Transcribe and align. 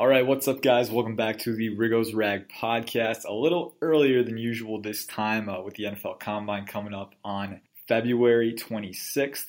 All 0.00 0.08
right, 0.08 0.26
what's 0.26 0.48
up, 0.48 0.62
guys? 0.62 0.90
Welcome 0.90 1.14
back 1.14 1.40
to 1.40 1.54
the 1.54 1.76
Riggo's 1.76 2.14
Rag 2.14 2.48
podcast. 2.48 3.26
A 3.26 3.34
little 3.34 3.74
earlier 3.82 4.22
than 4.22 4.38
usual 4.38 4.80
this 4.80 5.04
time 5.04 5.50
uh, 5.50 5.60
with 5.60 5.74
the 5.74 5.84
NFL 5.84 6.18
Combine 6.18 6.64
coming 6.64 6.94
up 6.94 7.14
on 7.22 7.60
February 7.86 8.54
26th. 8.54 9.44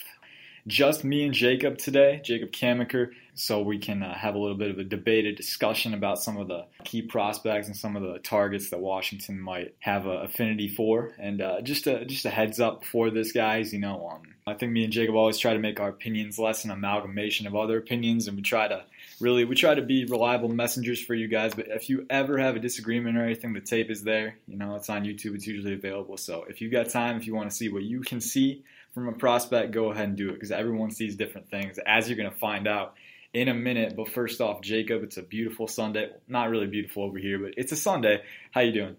Just 0.67 1.05
me 1.05 1.23
and 1.23 1.33
Jacob 1.33 1.77
today, 1.77 2.19
Jacob 2.21 2.51
Kamiker, 2.51 3.11
so 3.33 3.61
we 3.61 3.79
can 3.79 4.03
uh, 4.03 4.13
have 4.13 4.35
a 4.35 4.37
little 4.37 4.57
bit 4.57 4.69
of 4.69 4.77
a 4.77 4.83
debated 4.83 5.37
discussion 5.37 5.93
about 5.93 6.19
some 6.21 6.35
of 6.35 6.49
the 6.49 6.65
key 6.83 7.01
prospects 7.01 7.67
and 7.67 7.77
some 7.77 7.95
of 7.95 8.03
the 8.03 8.19
targets 8.19 8.71
that 8.71 8.81
Washington 8.81 9.39
might 9.39 9.73
have 9.79 10.05
a 10.05 10.23
affinity 10.23 10.67
for. 10.67 11.13
And 11.17 11.41
uh, 11.41 11.61
just 11.61 11.87
a 11.87 12.03
just 12.03 12.25
a 12.25 12.29
heads 12.29 12.59
up 12.59 12.83
for 12.83 13.09
this, 13.09 13.31
guys. 13.31 13.71
You 13.71 13.79
know, 13.79 14.09
um, 14.09 14.23
I 14.45 14.55
think 14.55 14.73
me 14.73 14.83
and 14.83 14.91
Jacob 14.91 15.15
always 15.15 15.37
try 15.37 15.53
to 15.53 15.59
make 15.59 15.79
our 15.79 15.87
opinions 15.87 16.37
less 16.37 16.65
an 16.65 16.71
amalgamation 16.71 17.47
of 17.47 17.55
other 17.55 17.77
opinions, 17.77 18.27
and 18.27 18.35
we 18.35 18.43
try 18.43 18.67
to 18.67 18.83
really 19.21 19.45
we 19.45 19.55
try 19.55 19.73
to 19.75 19.81
be 19.81 20.05
reliable 20.05 20.49
messengers 20.49 21.01
for 21.01 21.13
you 21.13 21.27
guys. 21.27 21.53
But 21.53 21.67
if 21.69 21.89
you 21.89 22.05
ever 22.09 22.37
have 22.37 22.55
a 22.55 22.59
disagreement 22.59 23.17
or 23.17 23.23
anything, 23.23 23.53
the 23.53 23.61
tape 23.61 23.89
is 23.89 24.03
there. 24.03 24.37
You 24.47 24.57
know, 24.57 24.75
it's 24.75 24.89
on 24.89 25.05
YouTube. 25.05 25.35
It's 25.35 25.47
usually 25.47 25.73
available. 25.73 26.17
So 26.17 26.45
if 26.49 26.61
you've 26.61 26.71
got 26.71 26.89
time, 26.89 27.17
if 27.17 27.27
you 27.27 27.35
want 27.35 27.49
to 27.49 27.55
see 27.55 27.69
what 27.69 27.83
you 27.83 28.01
can 28.01 28.21
see 28.21 28.63
from 28.93 29.07
a 29.07 29.13
prospect, 29.13 29.71
go 29.71 29.91
ahead 29.91 30.09
and 30.09 30.17
do 30.17 30.29
it 30.29 30.33
because 30.33 30.51
everyone 30.51 30.91
sees 30.91 31.15
different 31.15 31.49
things, 31.49 31.79
as 31.85 32.09
you're 32.09 32.17
going 32.17 32.31
to 32.31 32.37
find 32.37 32.67
out 32.67 32.95
in 33.33 33.47
a 33.47 33.53
minute. 33.53 33.95
But 33.95 34.09
first 34.09 34.41
off, 34.41 34.61
Jacob, 34.61 35.03
it's 35.03 35.17
a 35.17 35.23
beautiful 35.23 35.67
Sunday. 35.67 36.09
Not 36.27 36.49
really 36.49 36.67
beautiful 36.67 37.03
over 37.03 37.17
here, 37.17 37.39
but 37.39 37.53
it's 37.57 37.71
a 37.71 37.77
Sunday. 37.77 38.21
How 38.51 38.61
you 38.61 38.73
doing? 38.73 38.95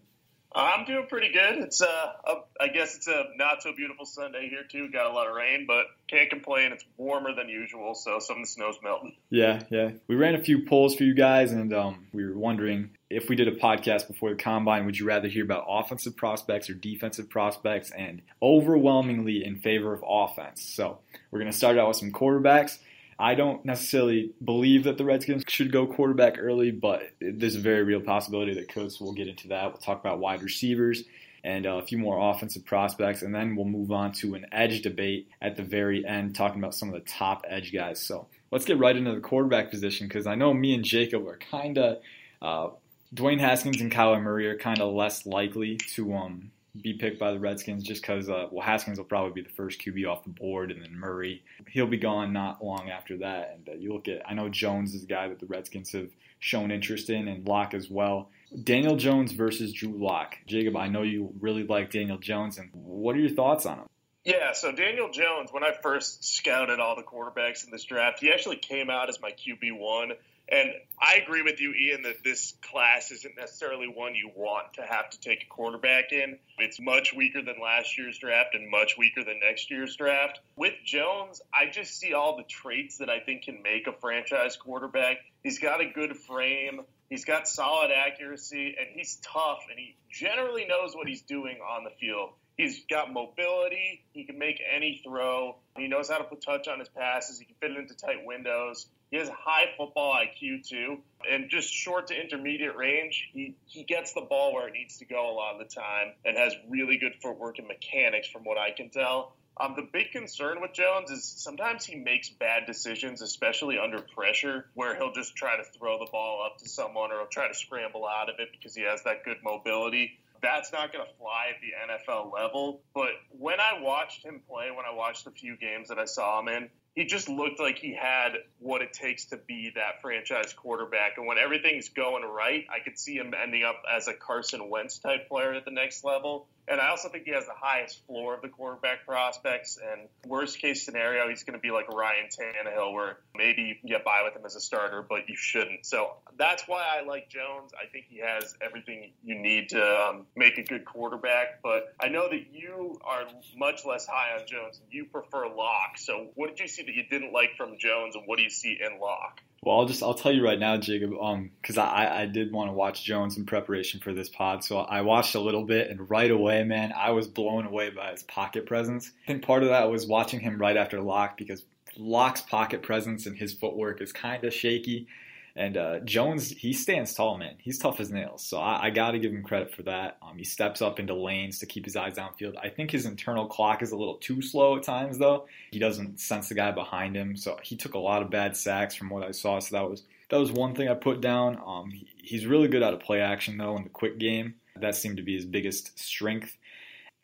I'm 0.54 0.84
doing 0.84 1.06
pretty 1.08 1.32
good. 1.32 1.58
It's 1.58 1.80
uh, 1.80 2.12
a, 2.26 2.34
I 2.60 2.68
guess 2.68 2.96
it's 2.96 3.08
a 3.08 3.24
not 3.36 3.62
so 3.62 3.72
beautiful 3.74 4.04
Sunday 4.04 4.48
here 4.48 4.64
too. 4.70 4.90
Got 4.92 5.10
a 5.10 5.14
lot 5.14 5.28
of 5.28 5.34
rain, 5.34 5.64
but 5.66 5.86
can't 6.08 6.28
complain. 6.30 6.72
It's 6.72 6.84
warmer 6.96 7.34
than 7.34 7.48
usual, 7.48 7.94
so 7.94 8.18
some 8.18 8.36
of 8.36 8.42
the 8.42 8.48
snow's 8.48 8.76
melting. 8.82 9.16
Yeah, 9.30 9.62
yeah. 9.70 9.92
We 10.08 10.16
ran 10.16 10.34
a 10.34 10.42
few 10.42 10.64
polls 10.66 10.94
for 10.94 11.04
you 11.04 11.14
guys, 11.14 11.52
and 11.52 11.72
um, 11.72 12.06
we 12.12 12.24
were 12.24 12.36
wondering 12.36 12.90
if 13.08 13.28
we 13.28 13.36
did 13.36 13.48
a 13.48 13.52
podcast 13.52 14.08
before 14.08 14.30
the 14.30 14.36
combine, 14.36 14.86
would 14.86 14.98
you 14.98 15.06
rather 15.06 15.28
hear 15.28 15.44
about 15.44 15.66
offensive 15.68 16.16
prospects 16.16 16.70
or 16.70 16.74
defensive 16.74 17.28
prospects? 17.28 17.90
And 17.90 18.22
overwhelmingly 18.42 19.44
in 19.44 19.56
favor 19.56 19.92
of 19.92 20.04
offense. 20.06 20.62
So 20.62 20.98
we're 21.30 21.40
to 21.50 21.56
start 21.56 21.78
out 21.78 21.88
with 21.88 21.98
some 21.98 22.12
quarterbacks. 22.12 22.78
I 23.22 23.36
don't 23.36 23.64
necessarily 23.64 24.32
believe 24.44 24.82
that 24.82 24.98
the 24.98 25.04
Redskins 25.04 25.44
should 25.46 25.70
go 25.70 25.86
quarterback 25.86 26.38
early, 26.40 26.72
but 26.72 27.02
there's 27.20 27.54
a 27.54 27.60
very 27.60 27.84
real 27.84 28.00
possibility 28.00 28.52
that 28.54 28.68
could. 28.68 28.90
So 28.90 29.04
we'll 29.04 29.14
get 29.14 29.28
into 29.28 29.46
that. 29.48 29.66
We'll 29.66 29.80
talk 29.80 30.00
about 30.00 30.18
wide 30.18 30.42
receivers 30.42 31.04
and 31.44 31.64
uh, 31.64 31.76
a 31.76 31.82
few 31.82 31.98
more 31.98 32.30
offensive 32.30 32.64
prospects, 32.64 33.22
and 33.22 33.32
then 33.32 33.54
we'll 33.54 33.64
move 33.64 33.92
on 33.92 34.10
to 34.14 34.34
an 34.34 34.46
edge 34.50 34.82
debate 34.82 35.28
at 35.40 35.54
the 35.54 35.62
very 35.62 36.04
end, 36.04 36.34
talking 36.34 36.60
about 36.60 36.74
some 36.74 36.88
of 36.88 36.94
the 36.94 37.08
top 37.08 37.44
edge 37.48 37.72
guys. 37.72 38.00
So 38.00 38.26
let's 38.50 38.64
get 38.64 38.80
right 38.80 38.96
into 38.96 39.14
the 39.14 39.20
quarterback 39.20 39.70
position 39.70 40.08
because 40.08 40.26
I 40.26 40.34
know 40.34 40.52
me 40.52 40.74
and 40.74 40.82
Jacob 40.82 41.24
are 41.28 41.38
kind 41.38 41.78
of 41.78 41.98
uh, 42.42 42.70
Dwayne 43.14 43.38
Haskins 43.38 43.80
and 43.80 43.92
Kyler 43.92 44.20
Murray 44.20 44.48
are 44.48 44.58
kind 44.58 44.80
of 44.80 44.92
less 44.94 45.26
likely 45.26 45.76
to 45.94 46.12
um, 46.12 46.50
be 46.80 46.94
picked 46.94 47.18
by 47.18 47.32
the 47.32 47.38
Redskins 47.38 47.84
just 47.84 48.00
because, 48.00 48.30
uh, 48.30 48.46
well, 48.50 48.64
Haskins 48.64 48.96
will 48.96 49.04
probably 49.04 49.42
be 49.42 49.46
the 49.46 49.54
first 49.54 49.80
QB 49.80 50.08
off 50.08 50.24
the 50.24 50.30
board, 50.30 50.70
and 50.70 50.82
then 50.82 50.98
Murray, 50.98 51.42
he'll 51.68 51.86
be 51.86 51.98
gone 51.98 52.32
not 52.32 52.64
long 52.64 52.88
after 52.88 53.18
that. 53.18 53.54
And 53.54 53.68
uh, 53.68 53.78
you 53.78 53.92
look 53.92 54.08
at, 54.08 54.22
I 54.26 54.32
know 54.32 54.48
Jones 54.48 54.94
is 54.94 55.02
a 55.02 55.06
guy 55.06 55.28
that 55.28 55.38
the 55.38 55.46
Redskins 55.46 55.92
have 55.92 56.08
shown 56.38 56.70
interest 56.70 57.10
in, 57.10 57.28
and 57.28 57.46
Lock 57.46 57.74
as 57.74 57.90
well. 57.90 58.30
Daniel 58.64 58.96
Jones 58.96 59.32
versus 59.32 59.72
Drew 59.72 59.92
Lock. 60.02 60.36
Jacob, 60.46 60.76
I 60.76 60.88
know 60.88 61.02
you 61.02 61.32
really 61.40 61.64
like 61.64 61.90
Daniel 61.90 62.18
Jones, 62.18 62.56
and 62.56 62.70
what 62.72 63.16
are 63.16 63.20
your 63.20 63.30
thoughts 63.30 63.66
on 63.66 63.78
him? 63.78 63.86
Yeah, 64.24 64.52
so 64.52 64.70
Daniel 64.70 65.10
Jones, 65.10 65.50
when 65.52 65.64
I 65.64 65.72
first 65.82 66.24
scouted 66.24 66.78
all 66.78 66.94
the 66.96 67.02
quarterbacks 67.02 67.64
in 67.64 67.72
this 67.72 67.84
draft, 67.84 68.20
he 68.20 68.30
actually 68.32 68.56
came 68.56 68.88
out 68.88 69.08
as 69.08 69.20
my 69.20 69.32
QB1 69.32 70.12
and 70.52 70.70
I 71.00 71.16
agree 71.16 71.40
with 71.40 71.60
you, 71.60 71.72
Ian, 71.72 72.02
that 72.02 72.22
this 72.22 72.52
class 72.60 73.10
isn't 73.10 73.36
necessarily 73.38 73.88
one 73.88 74.14
you 74.14 74.30
want 74.34 74.74
to 74.74 74.82
have 74.82 75.08
to 75.10 75.20
take 75.20 75.44
a 75.44 75.46
quarterback 75.46 76.12
in. 76.12 76.38
It's 76.58 76.78
much 76.78 77.14
weaker 77.14 77.40
than 77.42 77.54
last 77.60 77.96
year's 77.96 78.18
draft 78.18 78.54
and 78.54 78.70
much 78.70 78.96
weaker 78.98 79.24
than 79.24 79.40
next 79.40 79.70
year's 79.70 79.96
draft. 79.96 80.40
With 80.54 80.74
Jones, 80.84 81.40
I 81.54 81.70
just 81.70 81.98
see 81.98 82.12
all 82.12 82.36
the 82.36 82.44
traits 82.44 82.98
that 82.98 83.08
I 83.08 83.20
think 83.20 83.44
can 83.44 83.62
make 83.62 83.86
a 83.86 83.92
franchise 83.92 84.56
quarterback. 84.56 85.16
He's 85.42 85.58
got 85.58 85.80
a 85.80 85.86
good 85.86 86.16
frame. 86.18 86.82
He's 87.08 87.24
got 87.24 87.48
solid 87.48 87.90
accuracy 87.90 88.76
and 88.78 88.88
he's 88.94 89.16
tough 89.22 89.64
and 89.70 89.78
he 89.78 89.96
generally 90.10 90.66
knows 90.66 90.94
what 90.94 91.08
he's 91.08 91.22
doing 91.22 91.58
on 91.58 91.84
the 91.84 91.90
field. 91.98 92.30
He's 92.56 92.84
got 92.84 93.12
mobility. 93.12 94.04
He 94.12 94.24
can 94.24 94.38
make 94.38 94.60
any 94.74 95.00
throw. 95.02 95.56
He 95.76 95.88
knows 95.88 96.10
how 96.10 96.18
to 96.18 96.24
put 96.24 96.42
touch 96.42 96.68
on 96.68 96.78
his 96.78 96.88
passes. 96.90 97.38
He 97.38 97.46
can 97.46 97.54
fit 97.60 97.70
it 97.70 97.78
into 97.78 97.96
tight 97.96 98.24
windows. 98.26 98.86
He 99.12 99.18
has 99.18 99.28
high 99.28 99.66
football 99.76 100.14
IQ 100.14 100.66
too, 100.66 101.02
and 101.30 101.50
just 101.50 101.70
short 101.70 102.06
to 102.06 102.18
intermediate 102.18 102.74
range. 102.74 103.28
He 103.34 103.54
he 103.66 103.84
gets 103.84 104.14
the 104.14 104.22
ball 104.22 104.54
where 104.54 104.68
it 104.68 104.72
needs 104.72 104.98
to 105.00 105.04
go 105.04 105.30
a 105.30 105.34
lot 105.34 105.52
of 105.52 105.58
the 105.58 105.72
time, 105.72 106.14
and 106.24 106.34
has 106.38 106.54
really 106.70 106.96
good 106.96 107.12
footwork 107.22 107.58
and 107.58 107.68
mechanics, 107.68 108.26
from 108.28 108.42
what 108.44 108.56
I 108.56 108.70
can 108.70 108.88
tell. 108.88 109.36
Um, 109.58 109.74
the 109.76 109.86
big 109.92 110.12
concern 110.12 110.62
with 110.62 110.72
Jones 110.72 111.10
is 111.10 111.24
sometimes 111.24 111.84
he 111.84 111.94
makes 111.94 112.30
bad 112.30 112.64
decisions, 112.64 113.20
especially 113.20 113.78
under 113.78 114.00
pressure, 114.00 114.70
where 114.72 114.96
he'll 114.96 115.12
just 115.12 115.36
try 115.36 115.58
to 115.58 115.64
throw 115.78 115.98
the 115.98 116.10
ball 116.10 116.42
up 116.46 116.56
to 116.60 116.68
someone 116.70 117.12
or 117.12 117.18
he'll 117.18 117.26
try 117.26 117.48
to 117.48 117.54
scramble 117.54 118.06
out 118.06 118.30
of 118.30 118.36
it 118.38 118.48
because 118.50 118.74
he 118.74 118.84
has 118.84 119.02
that 119.02 119.24
good 119.24 119.36
mobility 119.44 120.18
that's 120.42 120.72
not 120.72 120.92
going 120.92 121.06
to 121.06 121.12
fly 121.14 121.52
at 121.54 121.60
the 121.60 121.70
NFL 121.92 122.32
level. 122.34 122.82
But 122.94 123.10
when 123.30 123.60
I 123.60 123.80
watched 123.80 124.24
him 124.24 124.42
play, 124.48 124.70
when 124.70 124.84
I 124.84 124.92
watched 124.92 125.24
the 125.24 125.30
few 125.30 125.56
games 125.56 125.88
that 125.88 125.98
I 125.98 126.04
saw 126.04 126.40
him 126.40 126.48
in, 126.48 126.68
he 126.94 127.06
just 127.06 127.28
looked 127.28 127.58
like 127.58 127.78
he 127.78 127.94
had 127.94 128.32
what 128.58 128.82
it 128.82 128.92
takes 128.92 129.26
to 129.26 129.36
be 129.36 129.72
that 129.74 130.02
franchise 130.02 130.52
quarterback. 130.52 131.16
And 131.16 131.26
when 131.26 131.38
everything's 131.38 131.88
going 131.88 132.22
right, 132.22 132.66
I 132.70 132.80
could 132.80 132.98
see 132.98 133.16
him 133.16 133.32
ending 133.40 133.64
up 133.64 133.82
as 133.90 134.08
a 134.08 134.14
Carson 134.14 134.68
Wentz 134.68 134.98
type 134.98 135.28
player 135.28 135.54
at 135.54 135.64
the 135.64 135.70
next 135.70 136.04
level. 136.04 136.48
And 136.68 136.80
I 136.80 136.88
also 136.88 137.08
think 137.08 137.24
he 137.24 137.32
has 137.32 137.46
the 137.46 137.54
highest 137.56 138.06
floor 138.06 138.34
of 138.34 138.42
the 138.42 138.48
quarterback 138.48 139.04
prospects. 139.06 139.78
And 139.82 140.08
worst 140.26 140.60
case 140.60 140.84
scenario, 140.84 141.28
he's 141.28 141.42
going 141.42 141.58
to 141.58 141.60
be 141.60 141.70
like 141.70 141.88
Ryan 141.88 142.28
Tannehill, 142.28 142.92
where 142.92 143.18
maybe 143.34 143.62
you 143.62 143.74
can 143.74 143.88
get 143.88 144.04
by 144.04 144.22
with 144.24 144.36
him 144.36 144.46
as 144.46 144.54
a 144.54 144.60
starter, 144.60 145.04
but 145.06 145.28
you 145.28 145.36
shouldn't. 145.36 145.84
So 145.86 146.12
that's 146.38 146.64
why 146.68 146.84
I 146.84 147.04
like 147.04 147.28
Jones. 147.28 147.72
I 147.74 147.90
think 147.90 148.06
he 148.08 148.20
has 148.20 148.54
everything 148.60 149.12
you 149.24 149.38
need 149.38 149.70
to 149.70 149.82
um, 149.82 150.26
make 150.36 150.58
a 150.58 150.62
good 150.62 150.84
quarterback. 150.84 151.62
But 151.62 151.94
I 152.00 152.08
know 152.08 152.28
that 152.28 152.46
you 152.52 153.00
are 153.04 153.24
much 153.56 153.84
less 153.84 154.06
high 154.06 154.38
on 154.38 154.46
Jones 154.46 154.80
you 154.92 155.06
prefer 155.06 155.48
Lock. 155.48 155.96
So 155.96 156.28
what 156.34 156.50
did 156.50 156.60
you 156.60 156.68
see 156.68 156.82
that 156.82 156.94
you 156.94 157.04
didn't 157.10 157.32
like 157.32 157.56
from 157.56 157.78
Jones, 157.78 158.14
and 158.14 158.24
what 158.26 158.36
do 158.36 158.44
you 158.44 158.50
see 158.50 158.78
in 158.80 159.00
Lock? 159.00 159.40
Well, 159.64 159.78
I'll 159.78 159.86
just 159.86 160.02
I'll 160.02 160.14
tell 160.14 160.32
you 160.32 160.44
right 160.44 160.58
now, 160.58 160.76
Jacob, 160.76 161.12
um, 161.20 161.50
because 161.60 161.78
I 161.78 162.22
I 162.22 162.26
did 162.26 162.52
want 162.52 162.68
to 162.68 162.72
watch 162.72 163.04
Jones 163.04 163.36
in 163.36 163.46
preparation 163.46 164.00
for 164.00 164.12
this 164.12 164.28
pod, 164.28 164.64
so 164.64 164.78
I 164.78 165.02
watched 165.02 165.36
a 165.36 165.40
little 165.40 165.64
bit, 165.64 165.88
and 165.88 166.10
right 166.10 166.30
away, 166.30 166.64
man, 166.64 166.92
I 166.96 167.12
was 167.12 167.28
blown 167.28 167.66
away 167.66 167.90
by 167.90 168.10
his 168.10 168.24
pocket 168.24 168.66
presence. 168.66 169.12
I 169.24 169.26
think 169.28 169.44
part 169.44 169.62
of 169.62 169.68
that 169.68 169.88
was 169.88 170.04
watching 170.04 170.40
him 170.40 170.58
right 170.58 170.76
after 170.76 171.00
Lock 171.00 171.38
because 171.38 171.64
Lock's 171.96 172.40
pocket 172.40 172.82
presence 172.82 173.26
and 173.26 173.36
his 173.36 173.52
footwork 173.52 174.00
is 174.00 174.12
kind 174.12 174.42
of 174.42 174.52
shaky. 174.52 175.06
And 175.54 175.76
uh, 175.76 175.98
Jones, 176.00 176.48
he 176.48 176.72
stands 176.72 177.14
tall, 177.14 177.36
man. 177.36 177.56
He's 177.58 177.78
tough 177.78 178.00
as 178.00 178.10
nails. 178.10 178.42
So 178.42 178.58
I, 178.58 178.86
I 178.86 178.90
got 178.90 179.10
to 179.10 179.18
give 179.18 179.32
him 179.32 179.42
credit 179.42 179.74
for 179.74 179.82
that. 179.82 180.16
Um, 180.22 180.38
he 180.38 180.44
steps 180.44 180.80
up 180.80 180.98
into 180.98 181.14
lanes 181.14 181.58
to 181.58 181.66
keep 181.66 181.84
his 181.84 181.94
eyes 181.94 182.14
downfield. 182.14 182.54
I 182.62 182.70
think 182.70 182.90
his 182.90 183.04
internal 183.04 183.46
clock 183.46 183.82
is 183.82 183.92
a 183.92 183.96
little 183.96 184.16
too 184.16 184.40
slow 184.40 184.76
at 184.76 184.82
times, 184.82 185.18
though. 185.18 185.46
He 185.70 185.78
doesn't 185.78 186.20
sense 186.20 186.48
the 186.48 186.54
guy 186.54 186.70
behind 186.70 187.16
him. 187.16 187.36
So 187.36 187.58
he 187.62 187.76
took 187.76 187.94
a 187.94 187.98
lot 187.98 188.22
of 188.22 188.30
bad 188.30 188.56
sacks 188.56 188.94
from 188.94 189.10
what 189.10 189.24
I 189.24 189.32
saw. 189.32 189.58
So 189.58 189.76
that 189.76 189.88
was 189.88 190.04
that 190.30 190.40
was 190.40 190.50
one 190.50 190.74
thing 190.74 190.88
I 190.88 190.94
put 190.94 191.20
down. 191.20 191.60
Um, 191.64 191.90
he, 191.90 192.08
he's 192.16 192.46
really 192.46 192.68
good 192.68 192.82
out 192.82 192.94
of 192.94 193.00
play 193.00 193.20
action, 193.20 193.58
though, 193.58 193.76
in 193.76 193.82
the 193.84 193.90
quick 193.90 194.18
game. 194.18 194.54
That 194.76 194.94
seemed 194.94 195.18
to 195.18 195.22
be 195.22 195.34
his 195.34 195.44
biggest 195.44 195.98
strength. 195.98 196.56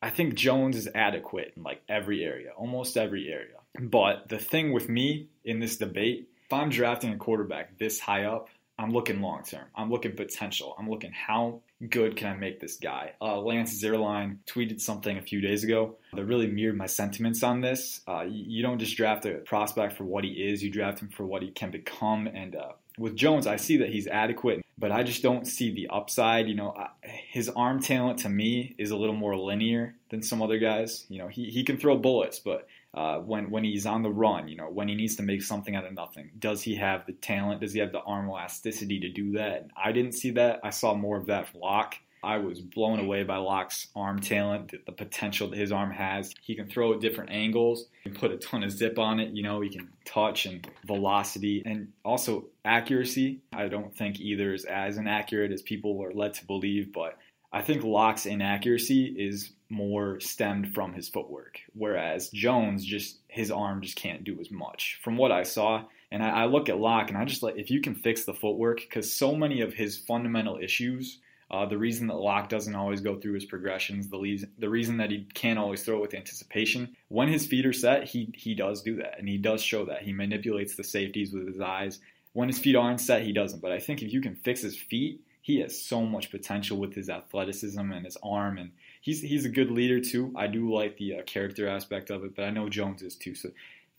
I 0.02 0.10
think 0.10 0.34
Jones 0.34 0.76
is 0.76 0.88
adequate 0.94 1.54
in 1.56 1.62
like 1.62 1.82
every 1.88 2.22
area, 2.22 2.50
almost 2.56 2.98
every 2.98 3.32
area. 3.32 3.56
But 3.80 4.28
the 4.28 4.38
thing 4.38 4.72
with 4.72 4.88
me 4.88 5.28
in 5.44 5.60
this 5.60 5.78
debate 5.78 6.28
if 6.48 6.52
I'm 6.54 6.70
drafting 6.70 7.12
a 7.12 7.16
quarterback 7.16 7.76
this 7.76 8.00
high 8.00 8.24
up, 8.24 8.48
I'm 8.78 8.90
looking 8.90 9.20
long 9.20 9.42
term. 9.42 9.66
I'm 9.76 9.90
looking 9.90 10.16
potential. 10.16 10.74
I'm 10.78 10.88
looking 10.88 11.12
how 11.12 11.60
good 11.90 12.16
can 12.16 12.28
I 12.28 12.36
make 12.36 12.58
this 12.58 12.76
guy. 12.76 13.12
Uh, 13.20 13.38
Lance 13.38 13.82
Zierlein 13.82 14.38
tweeted 14.46 14.80
something 14.80 15.18
a 15.18 15.20
few 15.20 15.42
days 15.42 15.62
ago 15.62 15.96
that 16.14 16.24
really 16.24 16.46
mirrored 16.46 16.78
my 16.78 16.86
sentiments 16.86 17.42
on 17.42 17.60
this. 17.60 18.00
Uh, 18.08 18.22
you, 18.22 18.44
you, 18.46 18.62
don't 18.62 18.78
just 18.78 18.96
draft 18.96 19.26
a 19.26 19.34
prospect 19.34 19.98
for 19.98 20.04
what 20.04 20.24
he 20.24 20.30
is, 20.30 20.62
you 20.62 20.70
draft 20.70 21.00
him 21.00 21.08
for 21.08 21.26
what 21.26 21.42
he 21.42 21.50
can 21.50 21.70
become. 21.70 22.26
And 22.28 22.56
uh, 22.56 22.72
with 22.96 23.14
Jones, 23.14 23.46
I 23.46 23.56
see 23.56 23.76
that 23.78 23.90
he's 23.90 24.06
adequate, 24.06 24.64
but 24.78 24.92
I 24.92 25.02
just 25.02 25.22
don't 25.22 25.46
see 25.46 25.72
the 25.72 25.88
upside. 25.88 26.48
You 26.48 26.54
know, 26.54 26.74
his 27.02 27.48
arm 27.48 27.80
talent 27.82 28.20
to 28.20 28.28
me 28.28 28.74
is 28.78 28.90
a 28.90 28.96
little 28.96 29.14
more 29.14 29.36
linear 29.36 29.96
than 30.10 30.22
some 30.22 30.40
other 30.40 30.58
guys. 30.58 31.04
You 31.08 31.18
know, 31.18 31.28
he, 31.28 31.50
he 31.50 31.64
can 31.64 31.76
throw 31.76 31.96
bullets, 31.96 32.38
but 32.38 32.68
uh, 32.94 33.18
when 33.18 33.50
when 33.50 33.64
he's 33.64 33.86
on 33.86 34.02
the 34.02 34.10
run, 34.10 34.48
you 34.48 34.56
know, 34.56 34.70
when 34.70 34.88
he 34.88 34.94
needs 34.94 35.16
to 35.16 35.22
make 35.22 35.42
something 35.42 35.74
out 35.74 35.84
of 35.84 35.92
nothing. 35.94 36.30
Does 36.38 36.62
he 36.62 36.76
have 36.76 37.06
the 37.06 37.12
talent? 37.12 37.60
Does 37.60 37.72
he 37.72 37.80
have 37.80 37.92
the 37.92 38.00
arm 38.00 38.28
elasticity 38.28 39.00
to 39.00 39.08
do 39.08 39.32
that? 39.32 39.68
I 39.76 39.92
didn't 39.92 40.12
see 40.12 40.30
that. 40.32 40.60
I 40.62 40.70
saw 40.70 40.94
more 40.94 41.18
of 41.18 41.26
that 41.26 41.48
for 41.48 41.58
Lock. 41.58 41.96
I 42.22 42.38
was 42.38 42.60
blown 42.60 43.00
away 43.00 43.22
by 43.22 43.36
Lock's 43.36 43.88
arm 43.94 44.20
talent, 44.20 44.74
the 44.86 44.92
potential 44.92 45.48
that 45.48 45.58
his 45.58 45.72
arm 45.72 45.90
has. 45.90 46.34
He 46.42 46.54
can 46.54 46.68
throw 46.68 46.92
at 46.92 47.00
different 47.00 47.30
angles, 47.30 47.86
can 48.02 48.14
put 48.14 48.32
a 48.32 48.36
ton 48.36 48.64
of 48.64 48.70
zip 48.70 48.98
on 48.98 49.20
it, 49.20 49.30
you 49.30 49.42
know, 49.42 49.60
he 49.60 49.68
can 49.68 49.88
touch 50.04 50.46
and 50.46 50.66
velocity 50.86 51.62
and 51.64 51.92
also 52.04 52.46
accuracy. 52.64 53.40
I 53.52 53.68
don't 53.68 53.96
think 53.96 54.20
either 54.20 54.52
is 54.52 54.64
as 54.64 54.96
inaccurate 54.96 55.52
as 55.52 55.62
people 55.62 56.02
are 56.02 56.12
led 56.12 56.34
to 56.34 56.46
believe, 56.46 56.92
but 56.92 57.18
I 57.52 57.62
think 57.62 57.82
Lock's 57.82 58.26
inaccuracy 58.26 59.06
is 59.06 59.52
more 59.70 60.20
stemmed 60.20 60.74
from 60.74 60.92
his 60.92 61.08
footwork, 61.08 61.60
whereas 61.74 62.30
Jones 62.30 62.84
just 62.84 63.18
his 63.28 63.50
arm 63.50 63.80
just 63.80 63.96
can't 63.96 64.24
do 64.24 64.38
as 64.40 64.50
much. 64.50 64.98
From 65.02 65.16
what 65.16 65.32
I 65.32 65.42
saw, 65.44 65.84
and 66.10 66.22
I, 66.22 66.42
I 66.42 66.44
look 66.46 66.68
at 66.68 66.78
Lock 66.78 67.08
and 67.08 67.18
I 67.18 67.24
just 67.24 67.42
like 67.42 67.56
if 67.56 67.70
you 67.70 67.80
can 67.80 67.94
fix 67.94 68.24
the 68.24 68.34
footwork, 68.34 68.80
because 68.80 69.12
so 69.12 69.34
many 69.34 69.60
of 69.60 69.72
his 69.72 69.98
fundamental 69.98 70.58
issues 70.58 71.18
uh, 71.50 71.64
the 71.66 71.78
reason 71.78 72.08
that 72.08 72.16
Lock 72.16 72.48
doesn't 72.48 72.74
always 72.74 73.00
go 73.00 73.16
through 73.16 73.32
his 73.32 73.46
progressions, 73.46 74.08
the, 74.08 74.16
le- 74.16 74.46
the 74.58 74.68
reason 74.68 74.98
that 74.98 75.10
he 75.10 75.26
can't 75.32 75.58
always 75.58 75.82
throw 75.82 76.00
with 76.00 76.14
anticipation, 76.14 76.94
when 77.08 77.28
his 77.28 77.46
feet 77.46 77.64
are 77.64 77.72
set, 77.72 78.04
he 78.04 78.30
he 78.34 78.54
does 78.54 78.82
do 78.82 78.96
that, 78.96 79.18
and 79.18 79.28
he 79.28 79.38
does 79.38 79.62
show 79.62 79.86
that. 79.86 80.02
He 80.02 80.12
manipulates 80.12 80.76
the 80.76 80.84
safeties 80.84 81.32
with 81.32 81.46
his 81.46 81.60
eyes. 81.60 82.00
When 82.34 82.48
his 82.48 82.58
feet 82.58 82.76
aren't 82.76 83.00
set, 83.00 83.22
he 83.22 83.32
doesn't. 83.32 83.62
But 83.62 83.72
I 83.72 83.78
think 83.78 84.02
if 84.02 84.12
you 84.12 84.20
can 84.20 84.34
fix 84.34 84.60
his 84.60 84.76
feet, 84.76 85.22
he 85.40 85.60
has 85.60 85.80
so 85.80 86.04
much 86.04 86.30
potential 86.30 86.76
with 86.76 86.94
his 86.94 87.08
athleticism 87.08 87.80
and 87.80 88.04
his 88.04 88.18
arm, 88.22 88.58
and 88.58 88.72
he's 89.00 89.22
he's 89.22 89.46
a 89.46 89.50
good 89.50 89.70
leader 89.70 90.00
too. 90.00 90.34
I 90.36 90.48
do 90.48 90.72
like 90.72 90.98
the 90.98 91.16
uh, 91.16 91.22
character 91.22 91.66
aspect 91.66 92.10
of 92.10 92.24
it, 92.24 92.36
but 92.36 92.44
I 92.44 92.50
know 92.50 92.68
Jones 92.68 93.00
is 93.00 93.16
too. 93.16 93.34
So 93.34 93.48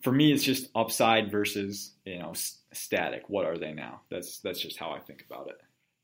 for 0.02 0.12
me, 0.12 0.32
it's 0.32 0.44
just 0.44 0.70
upside 0.76 1.32
versus 1.32 1.90
you 2.04 2.20
know 2.20 2.32
static. 2.72 3.24
What 3.26 3.46
are 3.46 3.58
they 3.58 3.72
now? 3.72 4.02
That's 4.08 4.38
that's 4.38 4.60
just 4.60 4.78
how 4.78 4.92
I 4.92 5.00
think 5.00 5.24
about 5.28 5.48
it. 5.48 5.60